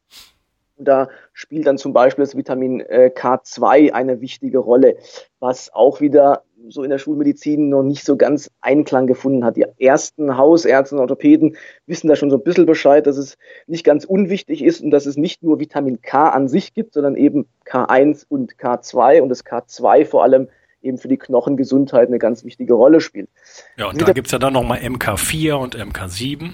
Und 0.79 0.87
da 0.87 1.09
spielt 1.33 1.67
dann 1.67 1.77
zum 1.77 1.93
Beispiel 1.93 2.25
das 2.25 2.37
Vitamin 2.37 2.81
äh, 2.81 3.11
K2 3.15 3.93
eine 3.93 4.21
wichtige 4.21 4.59
Rolle, 4.59 4.97
was 5.41 5.73
auch 5.73 6.01
wieder 6.01 6.45
so 6.69 6.83
in 6.83 6.91
der 6.91 6.99
Schulmedizin 6.99 7.69
noch 7.69 7.83
nicht 7.83 8.05
so 8.05 8.17
ganz 8.17 8.51
Einklang 8.61 9.07
gefunden 9.07 9.45
hat. 9.45 9.57
Die 9.57 9.67
ersten 9.79 10.37
Hausärzte 10.37 10.95
und 10.95 11.01
Orthopäden 11.01 11.57
wissen 11.87 12.09
da 12.09 12.17
schon 12.17 12.31
so 12.31 12.37
ein 12.37 12.43
bisschen 12.43 12.67
Bescheid, 12.67 13.07
dass 13.07 13.17
es 13.17 13.37
nicht 13.67 13.85
ganz 13.85 14.05
unwichtig 14.05 14.63
ist 14.63 14.81
und 14.81 14.91
dass 14.91 15.07
es 15.07 15.17
nicht 15.17 15.43
nur 15.43 15.61
Vitamin 15.61 16.01
K 16.01 16.29
an 16.29 16.49
sich 16.49 16.75
gibt, 16.75 16.95
sondern 16.95 17.17
eben 17.17 17.47
K1 17.67 18.27
und 18.29 18.57
K2 18.57 19.21
und 19.21 19.29
das 19.29 19.45
K2 19.45 20.05
vor 20.05 20.23
allem 20.23 20.49
eben 20.81 20.99
für 20.99 21.09
die 21.09 21.17
Knochengesundheit 21.17 22.09
eine 22.09 22.19
ganz 22.19 22.45
wichtige 22.45 22.75
Rolle 22.75 23.01
spielt. 23.01 23.29
Ja, 23.77 23.89
und 23.89 24.01
da 24.01 24.13
gibt's 24.13 24.31
ja 24.31 24.39
dann 24.39 24.53
nochmal 24.53 24.79
MK4 24.79 25.55
und 25.55 25.77
MK7. 25.77 26.53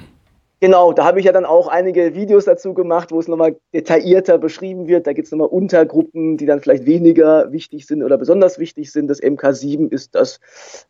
Genau, 0.64 0.94
da 0.94 1.04
habe 1.04 1.18
ich 1.18 1.26
ja 1.26 1.32
dann 1.32 1.44
auch 1.44 1.68
einige 1.68 2.14
Videos 2.14 2.46
dazu 2.46 2.72
gemacht, 2.72 3.12
wo 3.12 3.20
es 3.20 3.28
nochmal 3.28 3.54
detaillierter 3.74 4.38
beschrieben 4.38 4.88
wird. 4.88 5.06
Da 5.06 5.12
gibt 5.12 5.26
es 5.26 5.30
nochmal 5.30 5.48
Untergruppen, 5.48 6.38
die 6.38 6.46
dann 6.46 6.60
vielleicht 6.60 6.86
weniger 6.86 7.52
wichtig 7.52 7.86
sind 7.86 8.02
oder 8.02 8.16
besonders 8.16 8.58
wichtig 8.58 8.90
sind. 8.90 9.08
Das 9.08 9.22
MK7 9.22 9.92
ist 9.92 10.14
das, 10.14 10.40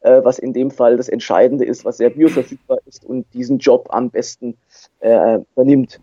äh, 0.03 0.21
was 0.23 0.39
in 0.39 0.53
dem 0.53 0.71
Fall 0.71 0.97
das 0.97 1.09
Entscheidende 1.09 1.65
ist, 1.65 1.85
was 1.85 1.97
sehr 1.97 2.11
bioverfügbar 2.11 2.79
ist 2.87 3.05
und 3.05 3.27
diesen 3.35 3.59
Job 3.59 3.89
am 3.91 4.11
besten 4.11 4.57
äh, 5.01 5.41
übernimmt. 5.57 5.99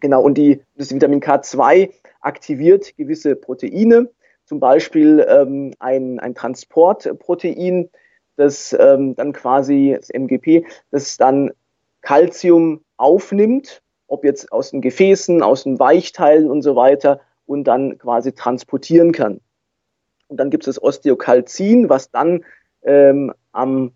Genau, 0.00 0.20
und 0.22 0.36
die, 0.36 0.60
das 0.76 0.94
Vitamin 0.94 1.22
K2 1.22 1.90
aktiviert 2.20 2.94
gewisse 2.98 3.34
Proteine, 3.34 4.10
zum 4.44 4.60
Beispiel 4.60 5.24
ähm, 5.26 5.72
ein, 5.78 6.20
ein 6.20 6.34
Transportprotein, 6.34 7.88
das 8.36 8.76
ähm, 8.78 9.14
dann 9.14 9.32
quasi, 9.32 9.96
das 9.98 10.10
MGP, 10.10 10.66
das 10.90 11.16
dann 11.16 11.50
Calcium 12.04 12.84
aufnimmt, 12.98 13.82
ob 14.08 14.24
jetzt 14.24 14.52
aus 14.52 14.70
den 14.70 14.82
Gefäßen, 14.82 15.42
aus 15.42 15.64
den 15.64 15.78
Weichteilen 15.78 16.50
und 16.50 16.60
so 16.60 16.76
weiter 16.76 17.20
und 17.46 17.64
dann 17.64 17.98
quasi 17.98 18.32
transportieren 18.32 19.12
kann. 19.12 19.40
Und 20.28 20.36
dann 20.38 20.50
gibt 20.50 20.64
es 20.64 20.74
das 20.74 20.82
Osteokalzin, 20.82 21.88
was 21.88 22.10
dann 22.10 22.44
ähm, 22.82 23.32
am 23.52 23.92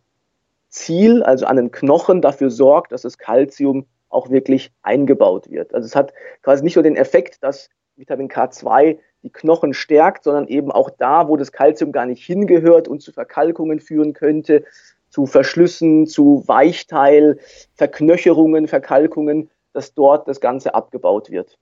Ziel, 0.71 1.23
also 1.23 1.45
an 1.45 1.57
den 1.57 1.71
Knochen, 1.71 2.23
dafür 2.23 2.51
sorgt, 2.51 2.93
dass 2.93 3.03
das 3.03 3.19
Calcium 3.19 3.87
auch 4.09 4.31
wirklich 4.31 4.73
eingebaut 4.83 5.51
wird. 5.51 5.75
Also 5.75 5.85
es 5.85 5.95
hat 5.95 6.15
quasi 6.43 6.65
nicht 6.65 6.77
nur 6.77 6.83
den 6.83 6.97
Effekt, 6.97 7.43
dass 7.43 7.69
Vitamin 7.97 8.29
K2 8.29 8.99
die 9.23 9.31
Knochen 9.31 9.75
stärkt, 9.75 10.25
sondern 10.25 10.47
eben 10.49 10.71
auch 10.73 10.89
da, 10.89 11.29
wo 11.29 11.37
das 11.37 11.53
Calcium 11.53 11.93
gar 11.93 12.07
nicht 12.07 12.25
hingehört 12.25 12.89
und 12.89 13.03
zu 13.03 13.13
Verkalkungen 13.13 13.81
führen 13.81 14.15
könnte, 14.15 14.65
zu 15.11 15.27
Verschlüssen, 15.27 16.07
zu 16.07 16.45
Weichteil, 16.47 17.39
Verknöcherungen, 17.75 18.69
Verkalkungen, 18.69 19.51
dass 19.73 19.95
dort 19.95 20.29
das 20.29 20.41
Ganze 20.41 20.75
abgebaut 20.75 21.31
wird. 21.31 21.59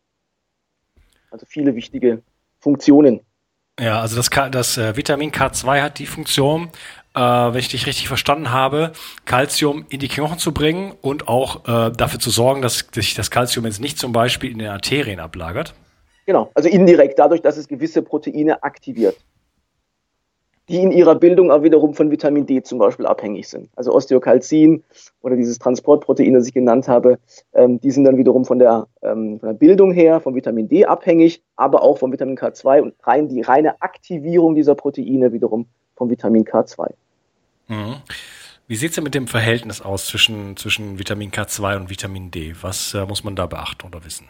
Also 1.31 1.47
viele 1.47 1.75
wichtige 1.75 2.23
Funktionen. 2.59 3.21
Ja, 3.79 4.01
also 4.01 4.17
das, 4.17 4.31
das 4.51 4.79
äh, 4.79 4.97
Vitamin 4.97 5.31
K2 5.31 5.83
hat 5.83 5.99
die 5.99 6.07
Funktion, 6.07 6.71
äh, 7.15 7.21
wenn 7.21 7.59
ich 7.59 7.69
dich 7.69 7.87
richtig 7.87 8.09
verstanden 8.09 8.51
habe, 8.51 8.93
Calcium 9.27 9.85
in 9.91 10.01
die 10.01 10.09
Knochen 10.09 10.39
zu 10.39 10.53
bringen 10.53 10.95
und 11.03 11.29
auch 11.29 11.65
äh, 11.69 11.93
dafür 11.93 12.19
zu 12.19 12.31
sorgen, 12.31 12.63
dass 12.63 12.87
sich 12.93 13.15
das 13.15 13.31
Calcium 13.31 13.67
jetzt 13.67 13.81
nicht 13.81 13.99
zum 13.99 14.13
Beispiel 14.13 14.51
in 14.51 14.59
den 14.59 14.69
Arterien 14.69 15.21
ablagert. 15.21 15.75
Genau, 16.25 16.51
also 16.55 16.69
indirekt 16.69 17.19
dadurch, 17.19 17.43
dass 17.43 17.59
es 17.59 17.69
gewisse 17.69 18.03
Proteine 18.03 18.63
aktiviert. 18.63 19.17
Die 20.69 20.83
in 20.83 20.91
ihrer 20.91 21.15
Bildung 21.15 21.51
auch 21.51 21.63
wiederum 21.63 21.95
von 21.95 22.11
Vitamin 22.11 22.47
D 22.47 22.63
zum 22.63 22.79
Beispiel 22.79 23.07
abhängig 23.07 23.49
sind. 23.49 23.71
Also 23.77 23.93
Osteokalzin 23.93 24.83
oder 25.23 25.37
dieses 25.37 25.59
Transportprotein, 25.59 26.35
das 26.35 26.47
ich 26.47 26.55
genannt 26.55 26.89
habe, 26.89 27.19
ähm, 27.55 27.81
die 27.81 27.91
sind 27.91 28.05
dann 28.05 28.17
wiederum 28.17 28.45
von 28.45 28.59
der, 28.59 28.89
ähm, 29.03 29.39
von 29.39 29.49
der 29.49 29.55
Bildung 29.55 29.93
her 29.93 30.21
von 30.21 30.35
Vitamin 30.35 30.69
D 30.69 30.85
abhängig, 30.85 31.43
aber 31.55 31.83
auch 31.83 31.99
von 31.99 32.13
Vitamin 32.13 32.37
K2 32.37 32.83
und 32.83 32.95
rein 33.05 33.29
die 33.29 33.43
reine 33.43 33.81
Aktivierung 33.81 34.55
dieser 34.55 34.75
Proteine 34.75 35.33
wiederum 35.33 35.67
von 35.95 36.11
Vitamin 36.11 36.45
K2. 36.45 36.93
Mhm. 37.69 37.97
Wie 38.69 38.75
sieht 38.75 38.91
es 38.91 38.95
denn 38.97 39.05
mit 39.05 39.15
dem 39.15 39.29
Verhältnis 39.29 39.81
aus 39.81 40.07
zwischen, 40.07 40.57
zwischen 40.57 40.99
Vitamin 40.99 41.31
K2 41.31 41.77
und 41.77 41.91
Vitamin 41.91 42.33
D? 42.33 42.55
Was 42.61 42.95
äh, 42.95 43.07
muss 43.07 43.23
man 43.23 43.37
da 43.37 43.47
beachten 43.47 43.87
oder 43.87 44.05
wissen? 44.05 44.29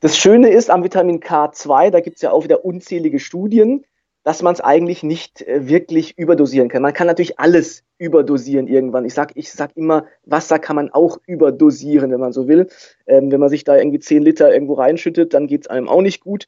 Das 0.00 0.18
Schöne 0.18 0.48
ist 0.48 0.70
am 0.70 0.82
Vitamin 0.82 1.20
K2, 1.20 1.90
da 1.90 2.00
gibt 2.00 2.16
es 2.16 2.22
ja 2.22 2.32
auch 2.32 2.44
wieder 2.44 2.64
unzählige 2.64 3.20
Studien, 3.20 3.84
dass 4.24 4.42
man 4.42 4.54
es 4.54 4.60
eigentlich 4.60 5.02
nicht 5.02 5.42
äh, 5.42 5.68
wirklich 5.68 6.18
überdosieren 6.18 6.68
kann. 6.68 6.82
Man 6.82 6.92
kann 6.92 7.06
natürlich 7.06 7.38
alles 7.38 7.84
überdosieren 7.98 8.66
irgendwann. 8.66 9.04
Ich 9.04 9.14
sage 9.14 9.32
ich 9.36 9.50
sag 9.50 9.76
immer, 9.76 10.06
Wasser 10.24 10.58
kann 10.58 10.76
man 10.76 10.90
auch 10.90 11.18
überdosieren, 11.26 12.10
wenn 12.10 12.20
man 12.20 12.32
so 12.32 12.48
will. 12.48 12.68
Ähm, 13.06 13.30
wenn 13.30 13.40
man 13.40 13.48
sich 13.48 13.64
da 13.64 13.76
irgendwie 13.76 14.00
10 14.00 14.22
Liter 14.22 14.52
irgendwo 14.52 14.74
reinschüttet, 14.74 15.34
dann 15.34 15.46
geht 15.46 15.62
es 15.62 15.66
einem 15.68 15.88
auch 15.88 16.02
nicht 16.02 16.20
gut. 16.20 16.46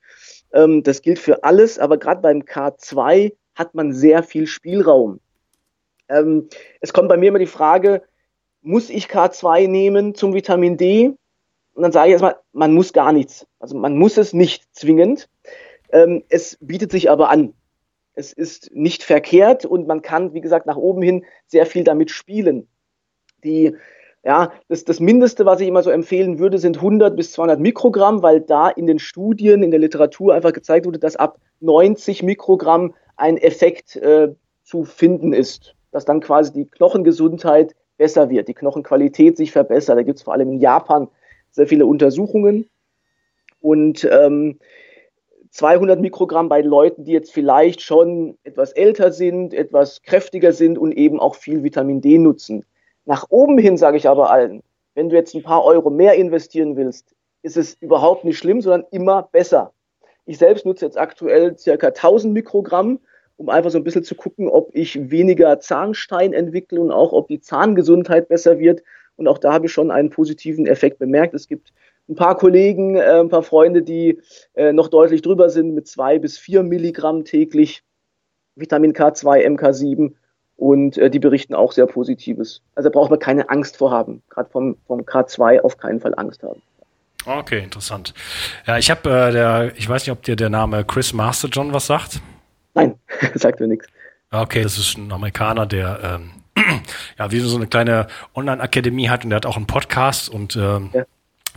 Ähm, 0.53 0.83
das 0.83 1.03
gilt 1.03 1.19
für 1.19 1.45
alles, 1.45 1.79
aber 1.79 1.99
gerade 1.99 2.21
beim 2.21 2.41
K2 2.41 3.33
hat 3.55 3.75
man 3.75 3.93
sehr 3.93 4.23
viel 4.23 4.47
Spielraum. 4.47 5.21
Ähm, 6.09 6.49
es 6.81 6.93
kommt 6.93 7.09
bei 7.09 7.17
mir 7.17 7.29
immer 7.29 7.39
die 7.39 7.47
Frage, 7.47 8.03
muss 8.63 8.91
ich 8.91 9.07
K2 9.07 9.69
nehmen 9.69 10.15
zum 10.15 10.35
Vitamin 10.35 10.77
D? 10.77 11.15
Und 11.75 11.83
dann 11.83 11.93
sage 11.93 12.09
ich 12.09 12.13
erstmal, 12.13 12.37
man 12.53 12.75
muss 12.75 12.93
gar 12.93 13.13
nichts. 13.13 13.47
Also 13.59 13.77
man 13.77 13.97
muss 13.97 14.19
es 14.19 14.33
nicht 14.33 14.65
zwingend. 14.75 15.29
Ähm, 15.93 16.25
es 16.29 16.59
bietet 16.61 16.91
sich 16.91 17.11
aber 17.11 17.31
an. 17.31 17.55
Es 18.15 18.33
ist 18.33 18.71
nicht 18.75 19.03
verkehrt 19.03 19.65
und 19.65 19.87
man 19.87 20.03
kann, 20.03 20.35
wie 20.35 20.41
gesagt, 20.41 20.67
nach 20.67 20.77
oben 20.77 21.03
hin 21.03 21.25
sehr 21.47 21.67
viel 21.67 21.85
damit 21.85 22.11
spielen. 22.11 22.69
Die, 23.45 23.75
ja, 24.23 24.53
das, 24.69 24.85
das 24.85 25.01
Mindeste, 25.01 25.47
was 25.47 25.61
ich 25.61 25.69
immer 25.69 25.83
so 25.83 25.91
empfehlen 25.91 26.39
würde, 26.39 26.59
sind 26.59 26.77
100 26.77 27.17
bis 27.17 27.33
200 27.33 27.61
Mikrogramm, 27.61 28.23
weil 28.23 28.41
da 28.41 28.69
in 28.69 28.87
den 28.87 28.99
Studien, 28.99 29.63
in 29.63 29.71
der 29.71 29.81
Literatur 29.81 30.35
einfach 30.35 30.53
gezeigt 30.53 30.87
wurde, 30.87 30.99
dass 30.99 31.17
ab 31.17 31.39
90 31.61 32.23
Mikrogramm 32.23 32.95
ein 33.17 33.37
Effekt 33.37 33.97
äh, 33.97 34.35
zu 34.63 34.85
finden 34.85 35.33
ist. 35.33 35.75
Dass 35.93 36.05
dann 36.05 36.21
quasi 36.21 36.53
die 36.53 36.67
Knochengesundheit 36.67 37.75
besser 37.97 38.31
wird, 38.31 38.49
die 38.49 38.55
Knochenqualität 38.55 39.37
sich 39.37 39.53
verbessert. 39.53 39.99
Da 39.99 40.03
gibt 40.03 40.19
es 40.19 40.23
vor 40.23 40.35
allem 40.35 40.53
in 40.53 40.61
Japan 40.61 41.09
sehr 41.51 41.67
viele 41.67 41.87
Untersuchungen. 41.87 42.69
Und 43.61 44.09
ähm, 44.11 44.59
200 45.51 46.01
Mikrogramm 46.01 46.49
bei 46.49 46.61
Leuten, 46.61 47.05
die 47.05 47.13
jetzt 47.13 47.33
vielleicht 47.33 47.83
schon 47.83 48.39
etwas 48.45 48.73
älter 48.73 49.13
sind, 49.13 49.53
etwas 49.53 50.03
kräftiger 50.03 50.53
sind 50.53 50.79
und 50.79 50.93
eben 50.93 51.19
auch 51.19 51.35
viel 51.35 51.65
Vitamin 51.65 52.01
D 52.01 52.19
nutzen. 52.19 52.65
Nach 53.05 53.27
oben 53.31 53.59
hin 53.59 53.77
sage 53.77 53.97
ich 53.97 54.09
aber 54.09 54.31
allen, 54.31 54.63
wenn 54.95 55.09
du 55.09 55.17
jetzt 55.17 55.35
ein 55.35 55.43
paar 55.43 55.65
Euro 55.65 55.91
mehr 55.91 56.15
investieren 56.15 56.77
willst, 56.77 57.15
ist 57.43 57.57
es 57.57 57.75
überhaupt 57.81 58.25
nicht 58.25 58.39
schlimm, 58.39 58.61
sondern 58.61 58.85
immer 58.91 59.29
besser. 59.33 59.73
Ich 60.27 60.39
selbst 60.39 60.67
nutze 60.67 60.85
jetzt 60.85 60.99
aktuell 60.99 61.59
circa 61.59 61.89
1000 61.89 62.33
Mikrogramm, 62.33 63.01
um 63.37 63.49
einfach 63.49 63.71
so 63.71 63.79
ein 63.79 63.85
bisschen 63.85 64.05
zu 64.05 64.15
gucken, 64.15 64.49
ob 64.49 64.69
ich 64.75 65.11
weniger 65.11 65.59
Zahnstein 65.59 66.33
entwickle 66.33 66.81
und 66.81 66.93
auch 66.93 67.13
ob 67.13 67.29
die 67.29 67.41
Zahngesundheit 67.41 68.29
besser 68.29 68.59
wird. 68.59 68.83
Und 69.17 69.27
auch 69.27 69.39
da 69.39 69.53
habe 69.53 69.67
ich 69.67 69.73
schon 69.73 69.91
einen 69.91 70.11
positiven 70.11 70.67
Effekt 70.67 70.99
bemerkt. 70.99 71.35
Es 71.35 71.49
gibt 71.49 71.73
ein 72.11 72.17
paar 72.17 72.37
Kollegen, 72.37 72.97
äh, 72.97 73.21
ein 73.21 73.29
paar 73.29 73.43
Freunde, 73.43 73.83
die 73.83 74.21
äh, 74.55 74.73
noch 74.73 74.89
deutlich 74.89 75.23
drüber 75.23 75.49
sind 75.49 75.75
mit 75.75 75.87
zwei 75.87 76.19
bis 76.19 76.39
vier 76.39 76.63
Milligramm 76.63 77.25
täglich 77.25 77.83
Vitamin 78.57 78.93
K2, 78.93 79.47
MK7 79.47 80.13
und 80.57 80.99
äh, 80.99 81.09
die 81.09 81.21
berichten 81.21 81.55
auch 81.55 81.73
sehr 81.73 81.87
Positives. 81.87 82.63
Also 82.75 82.91
da 82.91 82.93
braucht 82.93 83.11
man 83.11 83.21
keine 83.21 83.49
Angst 83.49 83.77
vor 83.77 83.93
haben. 83.93 84.23
Gerade 84.29 84.51
vom, 84.51 84.77
vom 84.87 85.03
K2 85.03 85.61
auf 85.61 85.79
keinen 85.79 86.01
Fall 86.01 86.15
Angst 86.17 86.43
haben. 86.43 86.61
Okay, 87.25 87.63
interessant. 87.63 88.13
Ja, 88.67 88.77
ich 88.77 88.91
habe 88.91 89.09
äh, 89.09 89.33
der, 89.33 89.73
ich 89.77 89.89
weiß 89.89 90.03
nicht, 90.03 90.13
ob 90.13 90.23
dir 90.23 90.37
der 90.37 90.51
Name 90.51 90.85
Chris 90.85 91.13
Masterjohn 91.13 91.73
was 91.73 91.87
sagt. 91.87 92.21
Nein, 92.75 92.99
sagt 93.35 93.61
mir 93.61 93.69
nichts. 93.69 93.87
Okay, 94.33 94.63
das 94.63 94.79
ist 94.79 94.97
ein 94.99 95.13
Amerikaner, 95.13 95.67
der 95.67 96.01
ähm, 96.03 96.31
ja 97.19 97.31
wie 97.31 97.41
so 97.41 97.57
eine 97.57 97.67
kleine 97.67 98.09
Online-Akademie 98.35 99.09
hat 99.09 99.25
und 99.25 99.31
der 99.31 99.37
hat 99.37 99.47
auch 99.47 99.57
einen 99.57 99.67
Podcast 99.67 100.29
und 100.29 100.57
ähm, 100.57 100.91
ja 100.93 101.05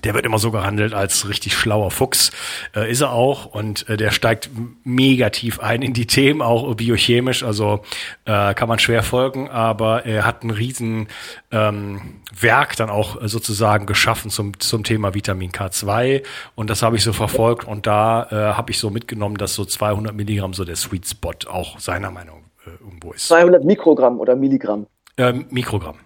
der 0.04 0.14
wird 0.14 0.26
immer 0.26 0.40
so 0.40 0.52
gehandelt 0.52 0.94
als 0.94 1.28
richtig 1.28 1.56
schlauer 1.56 1.92
Fuchs. 1.92 2.32
Äh, 2.76 2.92
ist 2.92 3.02
er 3.02 3.12
auch. 3.12 3.46
Und 3.46 3.88
äh, 3.90 3.98
der 3.98 4.12
steigt 4.12 4.50
mega 4.84 5.30
tief 5.30 5.60
ein 5.60 5.82
in 5.82 5.94
die 5.94 6.08
Themen, 6.08 6.42
auch 6.42 6.74
biochemisch. 6.76 7.44
Also 7.44 7.82
äh, 8.26 8.54
kann 8.54 8.68
man 8.68 8.80
schwer 8.80 9.04
folgen, 9.04 9.50
aber 9.50 10.06
er 10.06 10.26
hat 10.26 10.44
ein 10.44 10.52
riesen 10.52 11.08
ähm, 11.52 12.02
Werk 12.40 12.76
dann 12.76 12.90
auch 12.90 13.18
sozusagen 13.22 13.86
geschaffen 13.86 14.30
zum, 14.30 14.60
zum 14.60 14.84
Thema 14.84 15.14
Vitamin 15.14 15.52
K2. 15.52 16.24
Und 16.56 16.70
das 16.70 16.82
habe 16.82 16.96
ich 16.96 17.04
so 17.04 17.14
verfolgt. 17.14 17.66
Und 17.68 17.88
da 17.88 18.28
äh, 18.32 18.54
habe 18.56 18.72
ich 18.72 18.80
so 18.80 18.90
mitgenommen, 18.90 19.38
dass 19.38 19.56
so 19.56 19.66
200 19.66 20.16
Milligramm 20.16 20.54
so 20.54 20.66
der 20.66 20.76
Sweet 20.76 21.08
Spot 21.08 21.34
auch 21.50 21.80
seiner 21.80 22.12
Meinung 22.12 22.44
äh, 22.66 22.72
irgendwo 22.84 23.12
ist. 23.12 23.28
200 23.28 23.64
Mikrogramm 23.64 24.20
oder 24.20 24.36
Milligramm? 24.36 24.88
Ähm, 25.18 25.46
Mikrogramm. 25.50 25.98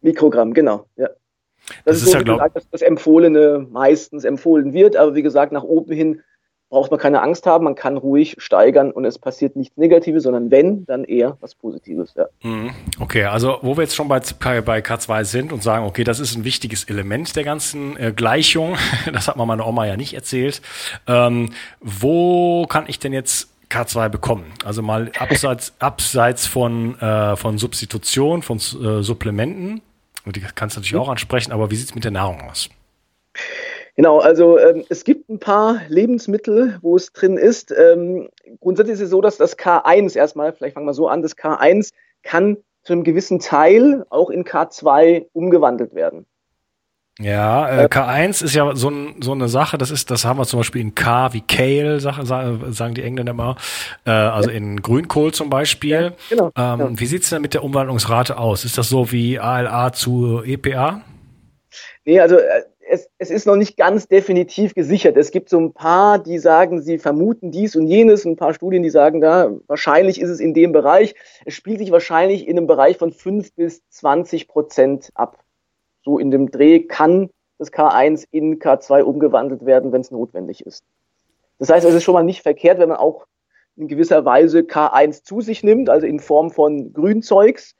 Mikrogramm, 0.00 0.52
genau, 0.52 0.86
ja. 0.96 1.08
Das, 1.84 2.00
das 2.00 2.02
ist, 2.02 2.12
so, 2.12 2.18
ja, 2.18 2.22
gesagt, 2.22 2.56
dass 2.56 2.70
das 2.70 2.82
Empfohlene 2.82 3.66
meistens 3.70 4.24
empfohlen 4.24 4.72
wird, 4.72 4.96
aber 4.96 5.14
wie 5.14 5.22
gesagt, 5.22 5.52
nach 5.52 5.64
oben 5.64 5.92
hin 5.92 6.22
braucht 6.68 6.90
man 6.90 6.98
keine 6.98 7.22
Angst 7.22 7.46
haben, 7.46 7.64
man 7.64 7.76
kann 7.76 7.96
ruhig 7.96 8.36
steigern 8.38 8.90
und 8.90 9.04
es 9.04 9.18
passiert 9.18 9.54
nichts 9.54 9.76
Negatives, 9.76 10.24
sondern 10.24 10.50
wenn, 10.50 10.84
dann 10.86 11.04
eher 11.04 11.36
was 11.40 11.54
Positives. 11.54 12.14
Ja. 12.16 12.26
Mhm. 12.42 12.70
Okay, 12.98 13.24
also 13.24 13.58
wo 13.62 13.76
wir 13.76 13.82
jetzt 13.82 13.94
schon 13.94 14.08
bei, 14.08 14.20
bei 14.20 14.80
K2 14.80 15.24
sind 15.24 15.52
und 15.52 15.62
sagen, 15.62 15.86
okay, 15.86 16.02
das 16.02 16.18
ist 16.18 16.34
ein 16.36 16.44
wichtiges 16.44 16.84
Element 16.84 17.36
der 17.36 17.44
ganzen 17.44 17.96
äh, 17.96 18.12
Gleichung, 18.14 18.76
das 19.12 19.28
hat 19.28 19.36
man 19.36 19.46
meiner 19.46 19.66
Oma 19.66 19.86
ja 19.86 19.96
nicht 19.96 20.14
erzählt. 20.14 20.60
Ähm, 21.06 21.50
wo 21.80 22.66
kann 22.66 22.84
ich 22.88 22.98
denn 22.98 23.12
jetzt 23.12 23.48
K2 23.70 24.08
bekommen? 24.08 24.52
Also 24.64 24.82
mal 24.82 25.12
abseits, 25.18 25.74
abseits 25.78 26.46
von, 26.46 26.98
äh, 27.00 27.36
von 27.36 27.58
Substitution, 27.58 28.42
von 28.42 28.56
äh, 28.56 29.02
Supplementen. 29.02 29.82
Und 30.26 30.36
die 30.36 30.40
kannst 30.40 30.76
du 30.76 30.80
natürlich 30.80 31.00
auch 31.00 31.08
ansprechen, 31.08 31.52
aber 31.52 31.70
wie 31.70 31.76
sieht 31.76 31.88
es 31.88 31.94
mit 31.94 32.04
der 32.04 32.10
Nahrung 32.10 32.42
aus? 32.50 32.68
Genau, 33.94 34.18
also 34.18 34.58
ähm, 34.58 34.84
es 34.90 35.04
gibt 35.04 35.30
ein 35.30 35.38
paar 35.38 35.80
Lebensmittel, 35.88 36.78
wo 36.82 36.96
es 36.96 37.12
drin 37.12 37.38
ist. 37.38 37.72
Ähm, 37.72 38.28
grundsätzlich 38.60 38.94
ist 38.94 39.02
es 39.02 39.10
so, 39.10 39.22
dass 39.22 39.38
das 39.38 39.56
K1 39.56 40.16
erstmal, 40.16 40.52
vielleicht 40.52 40.74
fangen 40.74 40.86
wir 40.86 40.92
so 40.92 41.08
an, 41.08 41.22
das 41.22 41.36
K1 41.36 41.92
kann 42.22 42.58
zu 42.82 42.92
einem 42.92 43.04
gewissen 43.04 43.38
Teil 43.38 44.04
auch 44.10 44.28
in 44.28 44.44
K2 44.44 45.26
umgewandelt 45.32 45.94
werden. 45.94 46.26
Ja, 47.18 47.84
äh, 47.84 47.86
K1 47.86 48.44
ist 48.44 48.54
ja 48.54 48.76
so, 48.76 48.90
ein, 48.90 49.14
so 49.20 49.32
eine 49.32 49.48
Sache, 49.48 49.78
das 49.78 49.90
ist, 49.90 50.10
das 50.10 50.26
haben 50.26 50.38
wir 50.38 50.44
zum 50.44 50.60
Beispiel 50.60 50.82
in 50.82 50.94
K 50.94 51.32
wie 51.32 51.40
Kale, 51.40 51.98
sagen 51.98 52.94
die 52.94 53.02
Engländer 53.02 53.30
immer, 53.30 53.56
äh, 54.04 54.10
also 54.10 54.50
in 54.50 54.82
Grünkohl 54.82 55.32
zum 55.32 55.48
Beispiel. 55.48 56.12
Ja, 56.12 56.12
genau, 56.28 56.50
ähm, 56.56 56.78
genau. 56.78 57.00
Wie 57.00 57.06
sieht's 57.06 57.30
denn 57.30 57.40
mit 57.40 57.54
der 57.54 57.64
Umwandlungsrate 57.64 58.36
aus? 58.36 58.66
Ist 58.66 58.76
das 58.76 58.90
so 58.90 59.12
wie 59.12 59.38
ALA 59.38 59.94
zu 59.94 60.42
EPA? 60.44 61.00
Nee, 62.04 62.20
also 62.20 62.36
äh, 62.36 62.64
es, 62.88 63.08
es 63.16 63.30
ist 63.30 63.46
noch 63.46 63.56
nicht 63.56 63.78
ganz 63.78 64.08
definitiv 64.08 64.74
gesichert. 64.74 65.16
Es 65.16 65.30
gibt 65.30 65.48
so 65.48 65.58
ein 65.58 65.72
paar, 65.72 66.18
die 66.18 66.38
sagen, 66.38 66.82
sie 66.82 66.98
vermuten 66.98 67.50
dies 67.50 67.76
und 67.76 67.86
jenes, 67.86 68.26
ein 68.26 68.36
paar 68.36 68.52
Studien, 68.52 68.82
die 68.82 68.90
sagen, 68.90 69.22
da 69.22 69.50
wahrscheinlich 69.68 70.20
ist 70.20 70.28
es 70.28 70.38
in 70.38 70.52
dem 70.52 70.72
Bereich. 70.72 71.14
Es 71.46 71.54
spielt 71.54 71.78
sich 71.78 71.90
wahrscheinlich 71.90 72.46
in 72.46 72.58
einem 72.58 72.66
Bereich 72.66 72.98
von 72.98 73.10
5 73.10 73.54
bis 73.54 73.82
20 73.88 74.48
Prozent 74.48 75.10
ab 75.14 75.38
so 76.06 76.18
in 76.18 76.30
dem 76.30 76.50
Dreh 76.50 76.80
kann 76.80 77.28
das 77.58 77.72
K1 77.72 78.26
in 78.30 78.58
K2 78.60 79.02
umgewandelt 79.02 79.66
werden, 79.66 79.92
wenn 79.92 80.00
es 80.00 80.10
notwendig 80.10 80.64
ist. 80.64 80.84
Das 81.58 81.68
heißt, 81.68 81.84
es 81.84 81.94
ist 81.94 82.04
schon 82.04 82.14
mal 82.14 82.22
nicht 82.22 82.42
verkehrt, 82.42 82.78
wenn 82.78 82.88
man 82.88 82.98
auch 82.98 83.26
in 83.76 83.88
gewisser 83.88 84.24
Weise 84.24 84.60
K1 84.60 85.24
zu 85.24 85.40
sich 85.40 85.62
nimmt, 85.62 85.90
also 85.90 86.06
in 86.06 86.20
Form 86.20 86.50
von 86.50 86.92
Grünzeugs, 86.92 87.74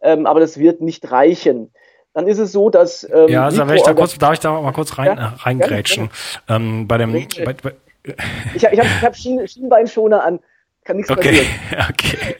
ähm, 0.00 0.26
aber 0.26 0.40
das 0.40 0.58
wird 0.58 0.80
nicht 0.80 1.10
reichen. 1.10 1.72
Dann 2.14 2.26
ist 2.26 2.38
es 2.38 2.52
so, 2.52 2.68
dass 2.68 3.08
ähm, 3.12 3.28
ja, 3.28 3.44
also 3.44 3.64
ich 3.64 3.82
da 3.82 3.94
kurz, 3.94 4.18
darf 4.18 4.32
ich 4.32 4.40
da 4.40 4.60
mal 4.60 4.72
kurz 4.72 4.98
rein, 4.98 5.16
ja, 5.16 5.34
reingrätschen? 5.38 6.10
Ja, 6.48 6.56
ähm, 6.56 6.88
bei 6.88 6.98
dem, 6.98 7.12
bei, 7.12 7.52
bei, 7.52 7.74
ich 8.54 8.64
habe 8.64 8.74
ich 8.74 8.80
hab, 8.80 8.86
ich 8.86 9.02
hab 9.02 9.16
Schien, 9.16 9.46
Schienbeinschoner 9.46 10.24
an, 10.24 10.40
kann 10.84 10.96
nichts 10.96 11.10
okay, 11.12 11.44
passieren. 11.70 11.86
Okay, 11.90 12.36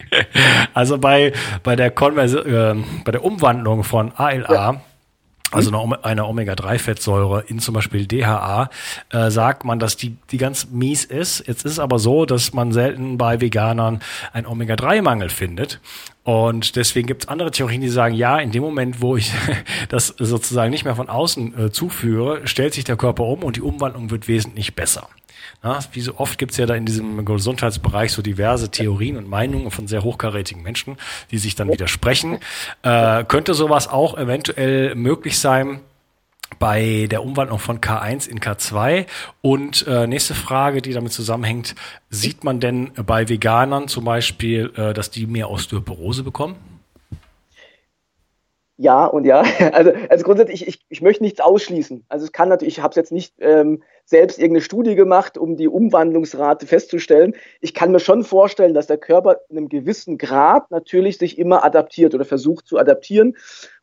also 0.75 0.99
bei 0.99 1.33
bei 1.63 1.77
der 1.77 1.89
äh, 1.89 2.75
bei 3.05 3.13
der 3.13 3.25
Umwandlung 3.25 3.85
von 3.85 4.13
ALA 4.17 4.53
ja 4.53 4.81
also 5.51 5.71
eine, 5.71 6.05
eine 6.05 6.27
Omega-3-Fettsäure 6.27 7.45
in 7.47 7.59
zum 7.59 7.75
Beispiel 7.75 8.07
DHA, 8.07 8.69
äh, 9.11 9.31
sagt 9.31 9.65
man, 9.65 9.79
dass 9.79 9.97
die, 9.97 10.17
die 10.31 10.37
ganz 10.37 10.69
mies 10.71 11.05
ist. 11.05 11.47
Jetzt 11.47 11.65
ist 11.65 11.73
es 11.73 11.79
aber 11.79 11.99
so, 11.99 12.27
dass 12.27 12.53
man 12.53 12.73
selten 12.73 13.17
bei 13.17 13.41
Veganern 13.41 14.01
einen 14.33 14.47
Omega-3-Mangel 14.47 15.31
findet. 15.31 15.81
Und 16.23 16.77
deswegen 16.77 17.07
gibt 17.07 17.23
es 17.23 17.29
andere 17.29 17.51
Theorien, 17.51 17.81
die 17.81 17.89
sagen, 17.89 18.15
ja, 18.15 18.39
in 18.39 18.51
dem 18.51 18.63
Moment, 18.63 19.01
wo 19.01 19.17
ich 19.17 19.33
das 19.89 20.09
sozusagen 20.19 20.71
nicht 20.71 20.85
mehr 20.85 20.97
von 20.97 21.09
außen 21.09 21.59
äh, 21.59 21.71
zuführe, 21.71 22.47
stellt 22.47 22.75
sich 22.75 22.85
der 22.85 22.97
Körper 22.97 23.25
um 23.25 23.43
und 23.43 23.57
die 23.57 23.63
Umwandlung 23.63 24.11
wird 24.11 24.29
wesentlich 24.29 24.75
besser. 24.75 25.09
Na, 25.63 25.81
wie 25.93 26.01
so 26.01 26.17
oft 26.19 26.39
gibt 26.39 26.53
es 26.53 26.59
ja 26.59 26.67
da 26.67 26.75
in 26.75 26.87
diesem 26.87 27.25
Gesundheitsbereich 27.25 28.13
so 28.13 28.23
diverse 28.23 28.71
Theorien 28.71 29.17
und 29.17 29.29
Meinungen 29.29 29.71
von 29.71 29.89
sehr 29.89 30.05
hochkarätigen 30.05 30.63
Menschen, 30.63 30.97
die 31.31 31.39
sich 31.39 31.57
dann 31.57 31.69
widersprechen. 31.69 32.39
Äh, 32.83 33.25
könnte 33.25 33.55
sowas 33.55 33.89
auch 33.89 34.17
eventuell 34.17 34.95
möglich 34.95 35.39
sein, 35.39 35.81
bei 36.59 37.07
der 37.11 37.23
Umwandlung 37.23 37.59
von 37.59 37.81
K1 37.81 38.29
in 38.29 38.41
K2. 38.41 39.07
Und 39.43 39.87
äh, 39.87 40.07
nächste 40.07 40.35
Frage, 40.35 40.83
die 40.83 40.93
damit 40.93 41.13
zusammenhängt, 41.13 41.75
sieht 42.11 42.45
man 42.45 42.61
denn 42.61 42.93
bei 42.95 43.29
Veganern 43.29 43.89
zum 43.89 44.05
Beispiel, 44.05 44.73
äh, 44.77 44.95
dass 44.95 45.11
die 45.11 45.27
mehr 45.27 45.51
Osteoporose 45.51 46.23
bekommen? 46.23 46.57
Ja 48.79 49.07
und 49.07 49.25
ja. 49.25 49.43
Also, 49.73 49.93
also 50.09 50.25
grundsätzlich, 50.25 50.67
ich, 50.67 50.81
ich 50.89 51.03
möchte 51.03 51.23
nichts 51.23 51.41
ausschließen. 51.41 52.05
Also 52.09 52.25
es 52.25 52.33
kann 52.33 52.49
natürlich, 52.49 52.79
ich 52.79 52.83
habe 52.83 52.91
es 52.91 52.97
jetzt 52.97 53.13
nicht 53.13 53.35
ähm, 53.41 53.83
selbst 54.05 54.39
irgendeine 54.39 54.63
Studie 54.63 54.95
gemacht, 54.95 55.37
um 55.37 55.57
die 55.57 55.69
Umwandlungsrate 55.69 56.67
festzustellen. 56.67 57.35
Ich 57.61 57.75
kann 57.75 57.91
mir 57.91 58.01
schon 58.01 58.25
vorstellen, 58.25 58.75
dass 58.75 58.87
der 58.87 58.97
Körper 58.97 59.41
in 59.51 59.59
einem 59.59 59.69
gewissen 59.69 60.17
Grad 60.17 60.71
natürlich 60.71 61.19
sich 61.19 61.39
immer 61.39 61.65
adaptiert 61.65 62.15
oder 62.15 62.25
versucht 62.25 62.67
zu 62.67 62.79
adaptieren 62.79 63.37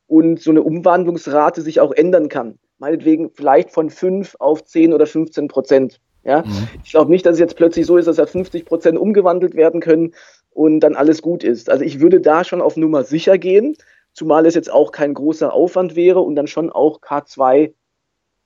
und 0.07 0.41
so 0.41 0.51
eine 0.51 0.63
Umwandlungsrate 0.63 1.61
sich 1.61 1.81
auch 1.81 1.91
ändern 1.91 2.29
kann. 2.29 2.57
Meinetwegen 2.77 3.31
vielleicht 3.33 3.71
von 3.71 3.89
5 3.89 4.37
auf 4.39 4.63
10 4.63 4.93
oder 4.93 5.05
15 5.05 5.49
Prozent. 5.49 5.99
Ja? 6.23 6.43
Mhm. 6.43 6.67
Ich 6.85 6.91
glaube 6.91 7.11
nicht, 7.11 7.25
dass 7.25 7.33
es 7.33 7.39
jetzt 7.39 7.57
plötzlich 7.57 7.85
so 7.85 7.97
ist, 7.97 8.07
dass 8.07 8.17
ja 8.17 8.25
50 8.25 8.63
Prozent 8.63 8.97
umgewandelt 8.97 9.55
werden 9.55 9.81
können 9.81 10.13
und 10.51 10.79
dann 10.79 10.95
alles 10.95 11.21
gut 11.21 11.43
ist. 11.43 11.69
Also 11.69 11.83
ich 11.83 11.99
würde 11.99 12.21
da 12.21 12.45
schon 12.45 12.61
auf 12.61 12.77
Nummer 12.77 13.03
sicher 13.03 13.37
gehen, 13.37 13.75
zumal 14.15 14.47
es 14.47 14.55
jetzt 14.55 14.71
auch 14.71 14.91
kein 14.91 15.13
großer 15.13 15.53
Aufwand 15.53 15.95
wäre 15.95 16.21
und 16.21 16.35
dann 16.35 16.47
schon 16.47 16.71
auch 16.71 17.01
K2 17.01 17.73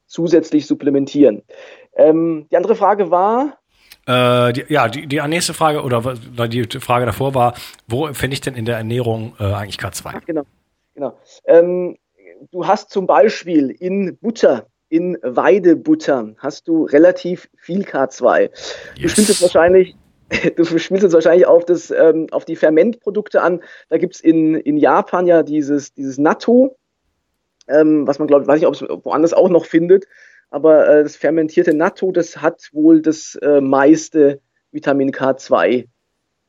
zusätzlich 0.07 0.65
supplementieren. 0.67 1.43
Ähm, 1.95 2.47
die 2.51 2.57
andere 2.57 2.75
Frage 2.75 3.11
war, 3.11 3.59
äh, 4.07 4.53
die, 4.53 4.65
ja, 4.69 4.87
die, 4.87 5.05
die 5.05 5.21
nächste 5.27 5.53
Frage 5.53 5.83
oder 5.83 6.15
die 6.47 6.65
Frage 6.79 7.05
davor 7.05 7.35
war, 7.35 7.53
wo 7.87 8.11
finde 8.13 8.33
ich 8.33 8.41
denn 8.41 8.55
in 8.55 8.65
der 8.65 8.77
Ernährung 8.77 9.33
äh, 9.39 9.43
eigentlich 9.43 9.77
K2? 9.77 10.11
Ach, 10.15 10.25
genau. 10.25 10.43
genau. 10.95 11.17
Ähm, 11.45 11.97
du 12.51 12.65
hast 12.65 12.89
zum 12.89 13.05
Beispiel 13.05 13.69
in 13.69 14.17
Butter, 14.17 14.65
in 14.89 15.17
Weidebutter, 15.21 16.33
hast 16.39 16.67
du 16.67 16.85
relativ 16.85 17.49
viel 17.55 17.83
K2. 17.83 18.41
Yes. 18.41 18.51
Du 18.95 19.09
spielst 19.09 19.29
jetzt 19.29 19.41
wahrscheinlich, 19.43 19.95
du 20.55 20.63
spielst 20.65 21.03
jetzt 21.03 21.13
wahrscheinlich 21.13 21.47
auf, 21.47 21.65
das, 21.65 21.91
ähm, 21.91 22.27
auf 22.31 22.45
die 22.45 22.55
Fermentprodukte 22.55 23.41
an. 23.41 23.61
Da 23.89 23.97
gibt's 23.97 24.19
in, 24.19 24.55
in 24.55 24.77
Japan 24.77 25.27
ja 25.27 25.43
dieses, 25.43 25.93
dieses 25.93 26.17
Natto, 26.17 26.77
ähm, 27.67 28.07
was 28.07 28.19
man 28.19 28.27
glaube, 28.27 28.47
weiß 28.47 28.59
nicht, 28.59 28.67
ob 28.67 28.75
es 28.75 29.05
woanders 29.05 29.33
auch 29.33 29.49
noch 29.49 29.65
findet. 29.65 30.05
Aber 30.49 30.87
äh, 30.87 31.03
das 31.03 31.15
fermentierte 31.15 31.73
Natto, 31.73 32.11
das 32.11 32.37
hat 32.41 32.69
wohl 32.73 33.01
das 33.01 33.35
äh, 33.41 33.61
meiste 33.61 34.39
Vitamin 34.71 35.11
K2 35.11 35.85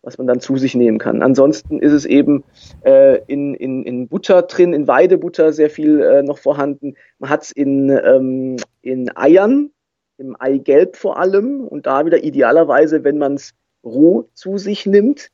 was 0.02 0.18
man 0.18 0.26
dann 0.26 0.40
zu 0.40 0.56
sich 0.56 0.74
nehmen 0.74 0.98
kann. 0.98 1.22
Ansonsten 1.22 1.78
ist 1.78 1.92
es 1.92 2.06
eben 2.06 2.44
äh, 2.84 3.20
in, 3.26 3.54
in, 3.54 3.84
in 3.84 4.08
Butter 4.08 4.42
drin, 4.42 4.72
in 4.72 4.86
Weidebutter 4.88 5.52
sehr 5.52 5.70
viel 5.70 6.00
äh, 6.00 6.22
noch 6.22 6.38
vorhanden. 6.38 6.94
Man 7.18 7.30
hat 7.30 7.42
es 7.42 7.52
in, 7.52 7.90
ähm, 7.90 8.56
in 8.82 9.14
Eiern, 9.14 9.70
im 10.16 10.36
Eigelb 10.38 10.96
vor 10.96 11.18
allem 11.18 11.66
und 11.66 11.86
da 11.86 12.06
wieder 12.06 12.22
idealerweise, 12.22 13.04
wenn 13.04 13.18
man 13.18 13.34
es 13.34 13.52
roh 13.84 14.28
zu 14.34 14.58
sich 14.58 14.86
nimmt. 14.86 15.30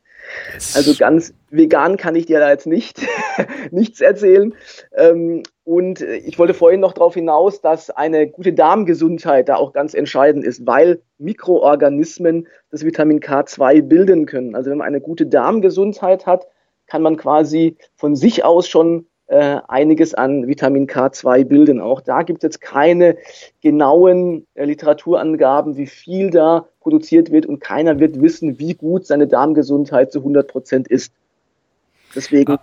Also 0.75 0.95
ganz 0.99 1.35
vegan 1.51 1.97
kann 1.97 2.17
ich 2.17 2.27
dir 2.27 2.41
da 2.41 2.51
jetzt 2.51 2.67
nicht 2.67 3.01
nichts 3.71 4.01
erzählen. 4.01 4.55
Ähm, 4.97 5.43
und 5.65 6.01
ich 6.01 6.39
wollte 6.39 6.55
vorhin 6.55 6.81
noch 6.81 6.93
darauf 6.93 7.15
hinaus, 7.15 7.61
dass 7.61 7.91
eine 7.91 8.29
gute 8.29 8.53
Darmgesundheit 8.53 9.49
da 9.49 9.57
auch 9.57 9.73
ganz 9.73 9.95
entscheidend 9.95 10.45
ist, 10.45 10.67
weil 10.67 11.01
Mikroorganismen 11.19 12.47
das 12.71 12.85
Vitamin 12.85 13.21
K2 13.21 13.83
bilden 13.83 14.27
können. 14.27 14.55
Also 14.55 14.71
wenn 14.71 14.79
man 14.79 14.87
eine 14.87 15.01
gute 15.01 15.27
Darmgesundheit 15.27 16.27
hat, 16.27 16.47
kann 16.87 17.03
man 17.03 17.17
quasi 17.17 17.77
von 17.97 18.15
sich 18.15 18.45
aus 18.45 18.69
schon 18.69 19.07
äh, 19.29 19.59
einiges 19.69 20.15
an 20.15 20.47
Vitamin 20.47 20.87
K2 20.87 21.45
bilden. 21.45 21.81
Auch 21.81 22.01
da 22.01 22.23
gibt 22.23 22.39
es 22.39 22.43
jetzt 22.45 22.61
keine 22.61 23.17
genauen 23.61 24.47
äh, 24.55 24.65
Literaturangaben, 24.65 25.77
wie 25.77 25.87
viel 25.87 26.31
da 26.31 26.67
produziert 26.81 27.33
wird 27.33 27.47
und 27.47 27.61
keiner 27.61 27.99
wird 27.99 28.21
wissen, 28.21 28.59
wie 28.59 28.75
gut 28.75 29.07
seine 29.07 29.27
Darmgesundheit 29.27 30.13
zu 30.13 30.21
100 30.21 30.47
Prozent 30.47 30.89
ist. 30.89 31.13
Deswegen 32.15 32.53
ah. 32.53 32.61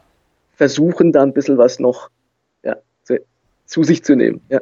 versuchen 0.56 1.12
da 1.12 1.22
ein 1.24 1.34
bisschen 1.34 1.58
was 1.58 1.80
noch 1.80 2.10
ja, 2.64 2.78
zu, 3.04 3.20
zu 3.66 3.84
sich 3.84 4.04
zu 4.04 4.16
nehmen. 4.16 4.40
Ja. 4.50 4.62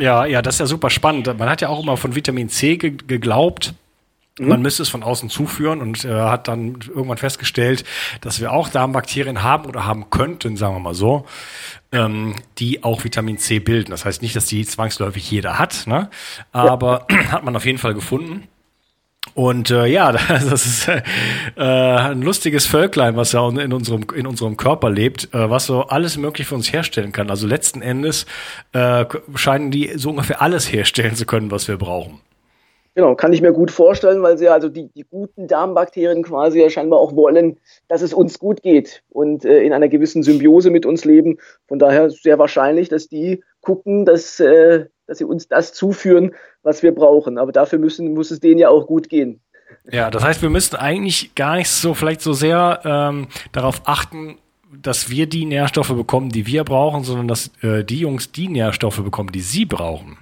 ja, 0.00 0.24
ja, 0.24 0.40
das 0.40 0.54
ist 0.54 0.60
ja 0.60 0.66
super 0.66 0.88
spannend. 0.88 1.26
Man 1.38 1.50
hat 1.50 1.60
ja 1.60 1.68
auch 1.68 1.82
immer 1.82 1.98
von 1.98 2.14
Vitamin 2.14 2.48
C 2.48 2.76
ge 2.76 2.96
geglaubt. 3.06 3.74
Man 4.38 4.62
müsste 4.62 4.82
es 4.82 4.88
von 4.88 5.02
außen 5.02 5.28
zuführen 5.28 5.82
und 5.82 6.06
äh, 6.06 6.08
hat 6.08 6.48
dann 6.48 6.78
irgendwann 6.88 7.18
festgestellt, 7.18 7.84
dass 8.22 8.40
wir 8.40 8.52
auch 8.52 8.68
Darmbakterien 8.68 9.42
haben 9.42 9.66
oder 9.66 9.84
haben 9.84 10.08
könnten, 10.08 10.56
sagen 10.56 10.74
wir 10.74 10.80
mal 10.80 10.94
so, 10.94 11.26
ähm, 11.92 12.36
die 12.58 12.82
auch 12.82 13.04
Vitamin 13.04 13.36
C 13.36 13.58
bilden. 13.58 13.90
Das 13.90 14.06
heißt 14.06 14.22
nicht, 14.22 14.34
dass 14.34 14.46
die 14.46 14.64
zwangsläufig 14.64 15.30
jeder 15.30 15.58
hat, 15.58 15.86
ne? 15.86 16.08
aber 16.50 17.06
ja. 17.10 17.16
hat 17.32 17.44
man 17.44 17.54
auf 17.54 17.66
jeden 17.66 17.78
Fall 17.78 17.92
gefunden. 17.92 18.48
Und 19.34 19.70
äh, 19.70 19.86
ja, 19.86 20.12
das 20.28 20.66
ist 20.66 20.88
äh, 20.88 21.02
ein 21.56 22.22
lustiges 22.22 22.66
Völklein, 22.66 23.16
was 23.16 23.32
ja 23.32 23.46
in 23.48 23.72
unserem, 23.72 24.06
in 24.14 24.26
unserem 24.26 24.56
Körper 24.56 24.90
lebt, 24.90 25.32
äh, 25.34 25.50
was 25.50 25.66
so 25.66 25.82
alles 25.82 26.16
möglich 26.16 26.46
für 26.46 26.54
uns 26.54 26.72
herstellen 26.72 27.12
kann. 27.12 27.30
Also 27.30 27.46
letzten 27.46 27.82
Endes 27.82 28.26
äh, 28.72 29.04
scheinen 29.34 29.70
die 29.70 29.92
so 29.96 30.10
ungefähr 30.10 30.42
alles 30.42 30.72
herstellen 30.72 31.16
zu 31.16 31.26
können, 31.26 31.50
was 31.50 31.68
wir 31.68 31.76
brauchen. 31.76 32.20
Genau, 32.94 33.14
kann 33.14 33.32
ich 33.32 33.40
mir 33.40 33.52
gut 33.52 33.70
vorstellen, 33.70 34.22
weil 34.22 34.36
sie 34.36 34.48
also 34.48 34.68
die, 34.68 34.88
die 34.88 35.04
guten 35.04 35.46
Darmbakterien 35.46 36.22
quasi 36.22 36.60
ja 36.60 36.68
scheinbar 36.68 36.98
auch 36.98 37.16
wollen, 37.16 37.58
dass 37.88 38.02
es 38.02 38.12
uns 38.12 38.38
gut 38.38 38.62
geht 38.62 39.02
und 39.08 39.46
äh, 39.46 39.62
in 39.62 39.72
einer 39.72 39.88
gewissen 39.88 40.22
Symbiose 40.22 40.70
mit 40.70 40.84
uns 40.84 41.06
leben. 41.06 41.38
Von 41.68 41.78
daher 41.78 42.10
sehr 42.10 42.38
wahrscheinlich, 42.38 42.90
dass 42.90 43.08
die 43.08 43.42
gucken, 43.62 44.04
dass, 44.04 44.40
äh, 44.40 44.86
dass 45.06 45.18
sie 45.18 45.24
uns 45.24 45.48
das 45.48 45.72
zuführen, 45.72 46.34
was 46.62 46.82
wir 46.82 46.94
brauchen. 46.94 47.38
Aber 47.38 47.50
dafür 47.50 47.78
müssen, 47.78 48.12
muss 48.12 48.30
es 48.30 48.40
denen 48.40 48.58
ja 48.58 48.68
auch 48.68 48.86
gut 48.86 49.08
gehen. 49.08 49.40
Ja, 49.90 50.10
das 50.10 50.22
heißt, 50.22 50.42
wir 50.42 50.50
müssten 50.50 50.76
eigentlich 50.76 51.34
gar 51.34 51.56
nicht 51.56 51.70
so 51.70 51.94
vielleicht 51.94 52.20
so 52.20 52.34
sehr 52.34 52.80
ähm, 52.84 53.28
darauf 53.52 53.82
achten, 53.84 54.36
dass 54.70 55.10
wir 55.10 55.26
die 55.26 55.46
Nährstoffe 55.46 55.94
bekommen, 55.94 56.30
die 56.30 56.46
wir 56.46 56.64
brauchen, 56.64 57.04
sondern 57.04 57.28
dass 57.28 57.50
äh, 57.62 57.84
die 57.84 58.00
Jungs 58.00 58.32
die 58.32 58.48
Nährstoffe 58.48 59.02
bekommen, 59.02 59.32
die 59.32 59.40
sie 59.40 59.64
brauchen. 59.64 60.18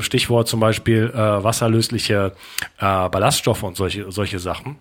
Stichwort 0.00 0.48
zum 0.48 0.60
Beispiel 0.60 1.10
äh, 1.12 1.16
wasserlösliche 1.16 2.32
äh, 2.78 3.08
Ballaststoffe 3.08 3.62
und 3.62 3.76
solche, 3.76 4.10
solche 4.10 4.38
Sachen, 4.38 4.76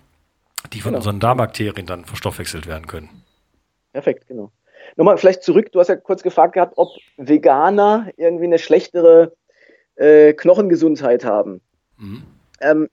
die 0.73 0.82
von 0.82 0.91
genau. 0.91 0.97
unseren 0.97 1.19
Darmbakterien 1.19 1.86
dann 1.86 2.05
verstoffwechselt 2.05 2.67
werden 2.67 2.88
können. 2.88 3.10
Perfekt, 3.93 4.27
genau. 4.27 4.51
Nochmal 4.95 5.17
vielleicht 5.17 5.43
zurück, 5.43 5.71
du 5.71 5.79
hast 5.79 5.88
ja 5.88 5.95
kurz 5.95 6.23
gefragt 6.23 6.53
gehabt, 6.53 6.73
ob 6.77 6.89
Veganer 7.17 8.10
irgendwie 8.17 8.45
eine 8.45 8.60
schlechtere 8.60 9.34
äh, 9.95 10.34
Knochengesundheit 10.34 11.25
haben. 11.25 11.62
Mhm. 11.97 12.23
Ähm, 12.62 12.89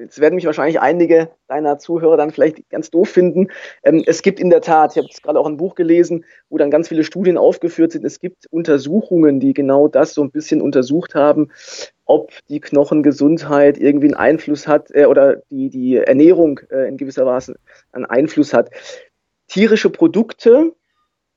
Jetzt 0.00 0.20
werden 0.20 0.36
mich 0.36 0.46
wahrscheinlich 0.46 0.80
einige 0.80 1.30
deiner 1.46 1.78
Zuhörer 1.78 2.16
dann 2.16 2.30
vielleicht 2.30 2.68
ganz 2.70 2.90
doof 2.90 3.10
finden. 3.10 3.48
Ähm, 3.82 4.02
es 4.06 4.22
gibt 4.22 4.40
in 4.40 4.48
der 4.48 4.62
Tat, 4.62 4.92
ich 4.92 4.96
habe 4.96 5.06
jetzt 5.06 5.22
gerade 5.22 5.38
auch 5.38 5.46
ein 5.46 5.58
Buch 5.58 5.74
gelesen, 5.74 6.24
wo 6.48 6.56
dann 6.56 6.70
ganz 6.70 6.88
viele 6.88 7.04
Studien 7.04 7.36
aufgeführt 7.36 7.92
sind. 7.92 8.04
Es 8.04 8.18
gibt 8.18 8.46
Untersuchungen, 8.50 9.40
die 9.40 9.52
genau 9.52 9.88
das 9.88 10.14
so 10.14 10.22
ein 10.22 10.30
bisschen 10.30 10.62
untersucht 10.62 11.14
haben, 11.14 11.50
ob 12.06 12.30
die 12.48 12.60
Knochengesundheit 12.60 13.78
irgendwie 13.78 14.06
einen 14.06 14.14
Einfluss 14.14 14.66
hat 14.66 14.90
äh, 14.94 15.04
oder 15.04 15.42
die, 15.50 15.68
die 15.68 15.96
Ernährung 15.96 16.60
äh, 16.70 16.88
in 16.88 16.96
gewisser 16.96 17.26
Weise 17.26 17.56
einen 17.92 18.06
Einfluss 18.06 18.54
hat. 18.54 18.70
Tierische 19.48 19.90
Produkte 19.90 20.72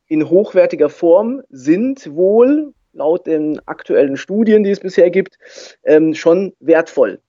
in 0.08 0.30
hochwertiger 0.30 0.89
Form 0.89 1.41
sind 1.49 2.15
wohl 2.15 2.73
laut 2.93 3.28
den 3.28 3.60
aktuellen 3.67 4.17
Studien, 4.17 4.63
die 4.63 4.69
es 4.69 4.80
bisher 4.80 5.10
gibt, 5.10 5.38
ähm, 5.84 6.13
schon 6.13 6.54
wertvoll. 6.60 7.19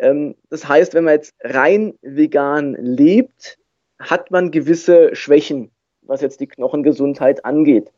Ähm, 0.00 0.34
das 0.48 0.66
heißt, 0.66 0.94
wenn 0.94 1.04
man 1.04 1.14
jetzt 1.14 1.34
rein 1.42 1.94
vegan 2.02 2.74
lebt, 2.74 3.58
hat 3.98 4.30
man 4.30 4.50
gewisse 4.50 5.14
Schwächen, 5.14 5.70
was 6.02 6.22
jetzt 6.22 6.40
die 6.40 6.46
Knochengesundheit 6.46 7.44
angeht. 7.44 7.92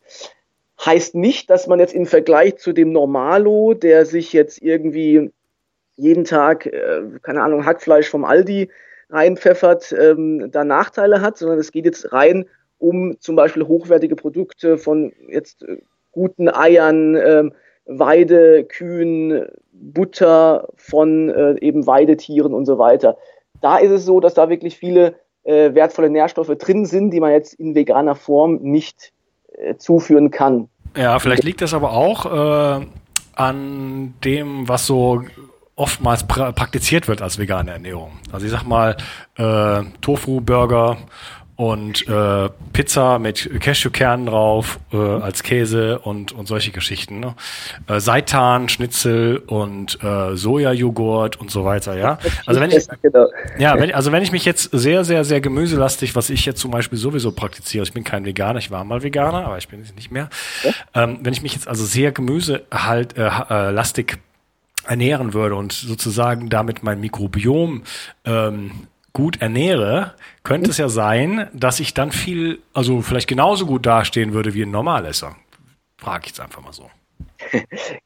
Heißt 0.85 1.15
nicht, 1.15 1.49
dass 1.49 1.69
man 1.69 1.79
jetzt 1.79 1.95
im 1.95 2.07
Vergleich 2.07 2.57
zu 2.57 2.73
dem 2.73 2.93
Normalo, 2.93 3.75
der 3.75 4.05
sich 4.05 4.33
jetzt 4.33 4.61
irgendwie 4.61 5.31
jeden 5.95 6.25
Tag, 6.25 6.67
äh, 6.67 7.03
keine 7.23 7.43
Ahnung, 7.43 7.65
Hackfleisch 7.65 8.09
vom 8.09 8.25
Aldi 8.25 8.69
reinpfeffert, 9.11 9.93
ähm, 9.93 10.51
da 10.51 10.65
Nachteile 10.65 11.21
hat, 11.21 11.38
sondern 11.38 11.59
es 11.59 11.71
geht 11.71 11.85
jetzt 11.85 12.12
rein 12.12 12.47
um 12.79 13.21
zum 13.21 13.37
Beispiel 13.37 13.69
hochwertige 13.69 14.17
Produkte 14.17 14.77
von 14.77 15.12
jetzt 15.29 15.62
äh, 15.62 15.79
guten 16.11 16.49
Eiern, 16.49 17.15
äh, 17.87 17.99
Weidekühen, 17.99 19.47
Butter 19.73 20.68
von 20.77 21.29
äh, 21.31 21.57
eben 21.61 21.87
Weidetieren 21.87 22.55
und 22.55 22.66
so 22.66 22.79
weiter. 22.79 23.16
Da 23.61 23.79
ist 23.79 23.90
es 23.90 24.05
so, 24.05 24.21
dass 24.21 24.35
da 24.35 24.49
wirklich 24.49 24.77
viele 24.77 25.14
äh, 25.45 25.75
wertvolle 25.75 26.11
Nährstoffe 26.11 26.57
drin 26.59 26.87
sind, 26.87 27.11
die 27.11 27.21
man 27.21 27.33
jetzt 27.33 27.55
in 27.55 27.75
veganer 27.75 28.14
Form 28.14 28.59
nicht 28.62 29.12
äh, 29.53 29.77
zuführen 29.77 30.31
kann. 30.31 30.68
Ja, 30.97 31.18
vielleicht 31.18 31.45
liegt 31.45 31.62
das 31.62 31.75
aber 31.75 31.92
auch 31.92 32.27
äh, 32.81 32.87
an 33.35 34.14
dem, 34.25 34.68
was 34.68 34.87
so 34.87 35.23
oftmals 35.75 36.27
pra 36.27 36.53
praktiziert 36.53 37.09
wird 37.09 37.23
als 37.23 37.38
vegane 37.38 37.73
Ernährung. 37.73 38.12
Also 38.31 38.47
ich 38.47 38.53
sag 38.53 38.64
mal, 38.64 38.97
äh, 39.37 39.83
Tofu-Burger 40.01 40.99
und 41.57 42.09
äh, 42.09 42.49
Pizza 42.73 43.19
mit 43.19 43.61
Cashewkernen 43.61 44.27
drauf 44.27 44.81
äh, 44.93 44.97
als 44.97 45.43
Käse 45.43 45.99
und 45.99 46.33
und 46.33 46.49
solche 46.49 46.73
Geschichten. 46.73 47.21
Ne? 47.21 47.35
Äh, 47.87 48.01
Seitan, 48.01 48.69
Schnitzel 48.69 49.38
und 49.47 50.03
äh, 50.03 50.35
Sojajoghurt 50.35 51.41
und 51.41 51.51
so 51.51 51.65
weiter. 51.65 51.97
Ja, 51.97 52.19
also 52.47 52.61
wenn 52.61 52.71
ich 52.71 52.87
genau. 53.03 53.27
ja, 53.59 53.79
wenn, 53.79 53.93
also 53.93 54.12
wenn 54.12 54.23
ich 54.23 54.33
mich 54.33 54.45
jetzt 54.45 54.71
sehr 54.73 55.05
sehr 55.05 55.25
sehr 55.25 55.41
gemüselastig, 55.41 56.17
was 56.17 56.31
ich 56.31 56.47
jetzt 56.47 56.61
zum 56.61 56.71
Beispiel 56.71 56.99
sowieso 56.99 57.33
praktiziere, 57.33 57.85
ich 57.85 57.93
bin 57.93 58.05
kein 58.05 58.25
Veganer, 58.25 58.59
ich 58.59 58.71
war 58.71 58.85
mal 58.85 59.03
Veganer, 59.03 59.47
aber 59.47 59.59
ich 59.59 59.69
bin 59.69 59.81
es 59.81 59.95
nicht 59.95 60.11
mehr. 60.11 60.31
Ähm, 60.95 61.19
wenn 61.23 61.33
ich 61.33 61.43
mich 61.43 61.53
jetzt 61.53 61.69
also 61.69 61.85
sehr 61.85 62.12
gemüse 62.12 62.62
halt 62.73 63.17
äh, 63.19 63.27
äh, 63.27 63.71
lastig 63.71 64.19
ernähren 64.87 65.33
würde 65.33 65.55
und 65.55 65.73
sozusagen 65.73 66.49
damit 66.49 66.83
mein 66.83 67.01
Mikrobiom 67.01 67.83
ähm, 68.25 68.73
gut 69.12 69.42
ernähre, 69.42 70.14
könnte 70.42 70.70
es 70.70 70.79
ja 70.79 70.88
sein, 70.88 71.48
dass 71.53 71.81
ich 71.81 71.94
dann 71.94 72.12
viel, 72.12 72.61
also 72.72 73.03
vielleicht 73.03 73.29
genauso 73.29 73.66
gut 73.66 73.87
dastehen 73.87 74.33
würde 74.33 74.55
wie 74.55 74.62
ein 74.62 74.70
Normalesser. 74.70 75.37
Frage 75.98 76.22
ich 76.25 76.31
jetzt 76.31 76.40
einfach 76.40 76.62
mal 76.62 76.72
so. 76.72 76.90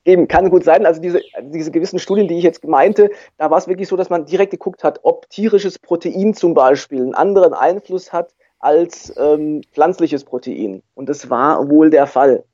Eben, 0.05 0.29
kann 0.29 0.51
gut 0.51 0.65
sein. 0.65 0.87
Also 0.87 1.01
diese, 1.01 1.21
diese 1.41 1.71
gewissen 1.71 1.99
Studien, 1.99 2.29
die 2.29 2.39
ich 2.39 2.45
jetzt 2.45 2.65
meinte, 2.65 3.11
da 3.39 3.51
war 3.51 3.59
es 3.59 3.69
wirklich 3.69 3.89
so, 3.89 3.97
dass 3.97 4.11
man 4.11 4.27
direkt 4.27 4.51
geguckt 4.51 4.85
hat, 4.85 5.01
ob 5.03 5.29
tierisches 5.31 5.79
Protein 5.79 6.35
zum 6.35 6.55
Beispiel 6.55 7.03
einen 7.03 7.15
anderen 7.15 7.55
Einfluss 7.55 8.13
hat 8.13 8.35
als 8.59 9.15
ähm, 9.17 9.63
pflanzliches 9.73 10.25
Protein. 10.25 10.83
Und 10.95 11.09
das 11.09 11.31
war 11.31 11.69
wohl 11.71 11.91
der 11.91 12.07
Fall. 12.07 12.45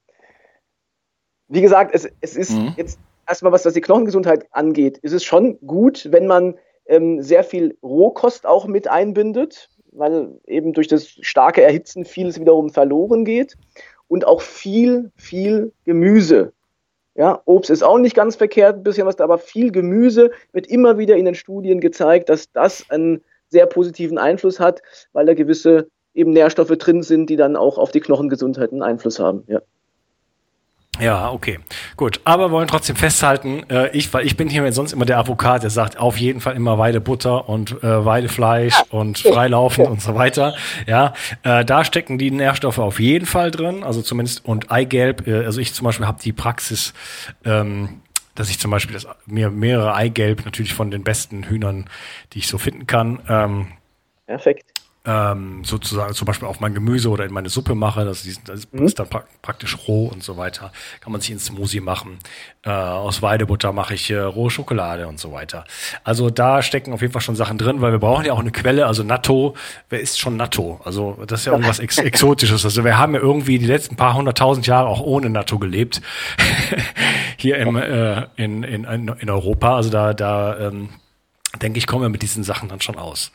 Wie 1.48 1.62
gesagt, 1.62 1.94
es, 1.94 2.08
es 2.20 2.36
ist 2.36 2.52
mhm. 2.52 2.74
jetzt 2.76 2.98
erstmal, 3.26 3.52
was, 3.52 3.64
was 3.64 3.74
die 3.74 3.80
Knochengesundheit 3.80 4.46
angeht, 4.50 4.98
ist 4.98 5.12
es 5.12 5.24
schon 5.24 5.58
gut, 5.66 6.08
wenn 6.10 6.26
man 6.26 6.54
ähm, 6.86 7.22
sehr 7.22 7.44
viel 7.44 7.76
Rohkost 7.82 8.46
auch 8.46 8.66
mit 8.66 8.88
einbindet, 8.88 9.70
weil 9.92 10.38
eben 10.46 10.72
durch 10.72 10.88
das 10.88 11.08
starke 11.08 11.62
Erhitzen 11.62 12.04
vieles 12.04 12.40
wiederum 12.40 12.70
verloren 12.70 13.24
geht. 13.24 13.56
Und 14.08 14.26
auch 14.26 14.42
viel, 14.42 15.10
viel 15.16 15.72
Gemüse. 15.84 16.52
Ja, 17.14 17.42
Obst 17.44 17.70
ist 17.70 17.82
auch 17.82 17.98
nicht 17.98 18.16
ganz 18.16 18.36
verkehrt, 18.36 18.76
ein 18.76 18.82
bisschen 18.82 19.06
was, 19.06 19.18
aber 19.20 19.38
viel 19.38 19.70
Gemüse 19.70 20.30
wird 20.52 20.66
immer 20.66 20.98
wieder 20.98 21.16
in 21.16 21.26
den 21.26 21.34
Studien 21.34 21.80
gezeigt, 21.80 22.28
dass 22.28 22.50
das 22.52 22.88
einen 22.90 23.22
sehr 23.48 23.66
positiven 23.66 24.18
Einfluss 24.18 24.60
hat, 24.60 24.82
weil 25.12 25.26
da 25.26 25.34
gewisse 25.34 25.88
eben 26.14 26.32
Nährstoffe 26.32 26.76
drin 26.78 27.02
sind, 27.02 27.28
die 27.28 27.36
dann 27.36 27.56
auch 27.56 27.78
auf 27.78 27.90
die 27.90 28.00
Knochengesundheit 28.00 28.72
einen 28.72 28.82
Einfluss 28.82 29.18
haben. 29.18 29.44
Ja. 29.46 29.60
Ja, 31.00 31.30
okay. 31.30 31.58
Gut. 31.96 32.20
Aber 32.24 32.50
wollen 32.50 32.68
trotzdem 32.68 32.96
festhalten, 32.96 33.68
äh, 33.70 33.96
ich, 33.96 34.12
weil 34.12 34.26
ich 34.26 34.36
bin 34.36 34.50
hier 34.50 34.70
sonst 34.72 34.92
immer 34.92 35.06
der 35.06 35.18
Avocat, 35.18 35.62
der 35.62 35.70
sagt 35.70 35.98
auf 35.98 36.18
jeden 36.18 36.40
Fall 36.40 36.54
immer 36.54 36.78
Weidebutter 36.78 37.48
und 37.48 37.82
äh, 37.82 38.04
Weidefleisch 38.04 38.74
ja. 38.74 38.84
und 38.90 39.18
freilaufend 39.18 39.86
ja. 39.86 39.90
und 39.90 40.02
so 40.02 40.14
weiter. 40.14 40.54
Ja, 40.86 41.14
äh, 41.44 41.64
da 41.64 41.84
stecken 41.84 42.18
die 42.18 42.30
Nährstoffe 42.30 42.78
auf 42.78 43.00
jeden 43.00 43.24
Fall 43.24 43.50
drin. 43.50 43.84
Also 43.84 44.02
zumindest 44.02 44.44
und 44.44 44.70
Eigelb. 44.70 45.26
Äh, 45.26 45.46
also 45.46 45.60
ich 45.60 45.72
zum 45.72 45.86
Beispiel 45.86 46.06
habe 46.06 46.20
die 46.22 46.32
Praxis, 46.32 46.92
ähm, 47.46 48.02
dass 48.34 48.50
ich 48.50 48.58
zum 48.58 48.70
Beispiel 48.70 48.92
das, 48.92 49.06
mir 49.24 49.50
mehrere 49.50 49.94
Eigelb 49.94 50.44
natürlich 50.44 50.74
von 50.74 50.90
den 50.90 51.04
besten 51.04 51.44
Hühnern, 51.44 51.88
die 52.34 52.40
ich 52.40 52.48
so 52.48 52.58
finden 52.58 52.86
kann. 52.86 53.22
Ähm, 53.28 53.68
Perfekt 54.26 54.81
ähm, 55.04 55.64
sozusagen 55.64 56.14
zum 56.14 56.26
Beispiel 56.26 56.46
auf 56.46 56.60
mein 56.60 56.74
Gemüse 56.74 57.08
oder 57.10 57.24
in 57.24 57.32
meine 57.32 57.48
Suppe 57.48 57.74
mache, 57.74 58.04
das 58.04 58.24
ist, 58.24 58.48
das 58.48 58.60
ist 58.60 58.72
mhm. 58.72 58.94
dann 58.94 59.08
pra 59.08 59.24
praktisch 59.42 59.76
roh 59.88 60.06
und 60.06 60.22
so 60.22 60.36
weiter. 60.36 60.72
Kann 61.00 61.10
man 61.10 61.20
sich 61.20 61.32
ins 61.32 61.46
Smoothie 61.46 61.80
machen. 61.80 62.18
Äh, 62.62 62.70
aus 62.70 63.22
Weidebutter 63.22 63.72
mache 63.72 63.94
ich 63.94 64.10
äh, 64.10 64.18
rohe 64.18 64.50
Schokolade 64.50 65.08
und 65.08 65.18
so 65.18 65.32
weiter. 65.32 65.64
Also 66.04 66.30
da 66.30 66.62
stecken 66.62 66.92
auf 66.92 67.00
jeden 67.00 67.12
Fall 67.12 67.22
schon 67.22 67.34
Sachen 67.34 67.58
drin, 67.58 67.80
weil 67.80 67.90
wir 67.90 67.98
brauchen 67.98 68.24
ja 68.24 68.32
auch 68.32 68.38
eine 68.38 68.52
Quelle. 68.52 68.86
Also 68.86 69.02
Natto, 69.02 69.56
wer 69.88 70.00
isst 70.00 70.20
schon 70.20 70.36
Natto? 70.36 70.80
Also 70.84 71.18
das 71.26 71.40
ist 71.40 71.46
ja 71.46 71.52
irgendwas 71.52 71.78
Ex 71.80 71.98
Exotisches. 71.98 72.64
Also 72.64 72.84
wir 72.84 72.96
haben 72.98 73.14
ja 73.14 73.20
irgendwie 73.20 73.58
die 73.58 73.66
letzten 73.66 73.96
paar 73.96 74.14
hunderttausend 74.14 74.68
Jahre 74.68 74.86
auch 74.86 75.00
ohne 75.00 75.30
Natto 75.30 75.58
gelebt. 75.58 76.00
Hier 77.36 77.56
im, 77.56 77.74
äh, 77.74 78.26
in, 78.36 78.62
in, 78.62 78.84
in 78.84 79.30
Europa. 79.30 79.74
Also 79.74 79.90
da, 79.90 80.14
da 80.14 80.68
ähm, 80.68 80.90
denke 81.60 81.78
ich, 81.78 81.86
kommen 81.86 82.02
wir 82.02 82.08
mit 82.08 82.22
diesen 82.22 82.44
Sachen 82.44 82.68
dann 82.68 82.80
schon 82.80 82.96
aus. 82.96 83.30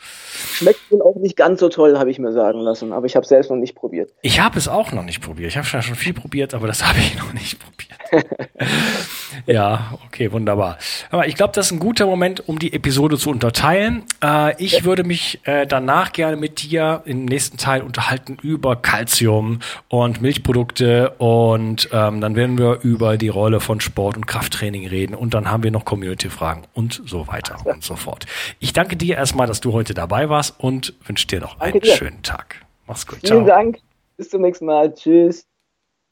Schmeckt 0.53 0.79
wohl 0.89 1.01
auch 1.01 1.15
nicht 1.15 1.35
ganz 1.35 1.59
so 1.59 1.69
toll, 1.69 1.97
habe 1.97 2.09
ich 2.09 2.19
mir 2.19 2.31
sagen 2.33 2.59
lassen, 2.59 2.93
aber 2.93 3.05
ich 3.05 3.15
habe 3.15 3.23
es 3.23 3.29
selbst 3.29 3.49
noch 3.49 3.57
nicht 3.57 3.75
probiert. 3.75 4.11
Ich 4.21 4.39
habe 4.39 4.57
es 4.57 4.67
auch 4.67 4.91
noch 4.91 5.03
nicht 5.03 5.21
probiert. 5.21 5.49
Ich 5.51 5.57
habe 5.57 5.65
schon 5.67 5.95
viel 5.95 6.13
probiert, 6.13 6.53
aber 6.53 6.67
das 6.67 6.83
habe 6.87 6.99
ich 6.99 7.17
noch 7.17 7.33
nicht 7.33 7.59
probiert. 7.59 7.96
ja, 9.45 9.97
okay, 10.05 10.31
wunderbar. 10.31 10.77
Aber 11.09 11.27
ich 11.27 11.35
glaube, 11.35 11.53
das 11.53 11.67
ist 11.67 11.71
ein 11.71 11.79
guter 11.79 12.05
Moment, 12.05 12.47
um 12.47 12.59
die 12.59 12.73
Episode 12.73 13.17
zu 13.17 13.29
unterteilen. 13.29 14.03
Äh, 14.23 14.61
ich 14.63 14.71
ja. 14.73 14.83
würde 14.83 15.03
mich 15.03 15.39
äh, 15.45 15.65
danach 15.65 16.11
gerne 16.13 16.37
mit 16.37 16.61
dir 16.61 17.01
im 17.05 17.25
nächsten 17.25 17.57
Teil 17.57 17.81
unterhalten 17.81 18.37
über 18.41 18.75
Calcium 18.75 19.59
und 19.87 20.21
Milchprodukte 20.21 21.11
und 21.17 21.89
ähm, 21.91 22.21
dann 22.21 22.35
werden 22.35 22.57
wir 22.57 22.79
über 22.81 23.17
die 23.17 23.29
Rolle 23.29 23.59
von 23.59 23.79
Sport 23.79 24.17
und 24.17 24.27
Krafttraining 24.27 24.87
reden 24.87 25.15
und 25.15 25.33
dann 25.33 25.49
haben 25.51 25.63
wir 25.63 25.71
noch 25.71 25.85
Community-Fragen 25.85 26.63
und 26.73 27.01
so 27.05 27.27
weiter 27.27 27.57
und 27.65 27.83
so 27.83 27.95
fort. 27.95 28.25
Ich 28.59 28.73
danke 28.73 28.95
dir 28.95 29.15
erstmal, 29.15 29.47
dass 29.47 29.61
du 29.61 29.73
heute 29.73 29.93
dabei 29.93 30.29
warst 30.29 30.59
und 30.59 30.93
wünsche 31.05 31.27
dir 31.27 31.39
noch 31.39 31.57
danke 31.59 31.73
einen 31.73 31.81
dir. 31.81 31.95
schönen 31.95 32.21
Tag. 32.23 32.55
Mach's 32.87 33.05
gut. 33.05 33.19
Vielen 33.19 33.45
Ciao. 33.45 33.57
Dank. 33.57 33.79
Bis 34.17 34.29
zum 34.29 34.41
nächsten 34.41 34.65
Mal. 34.65 34.93
Tschüss. 34.93 35.47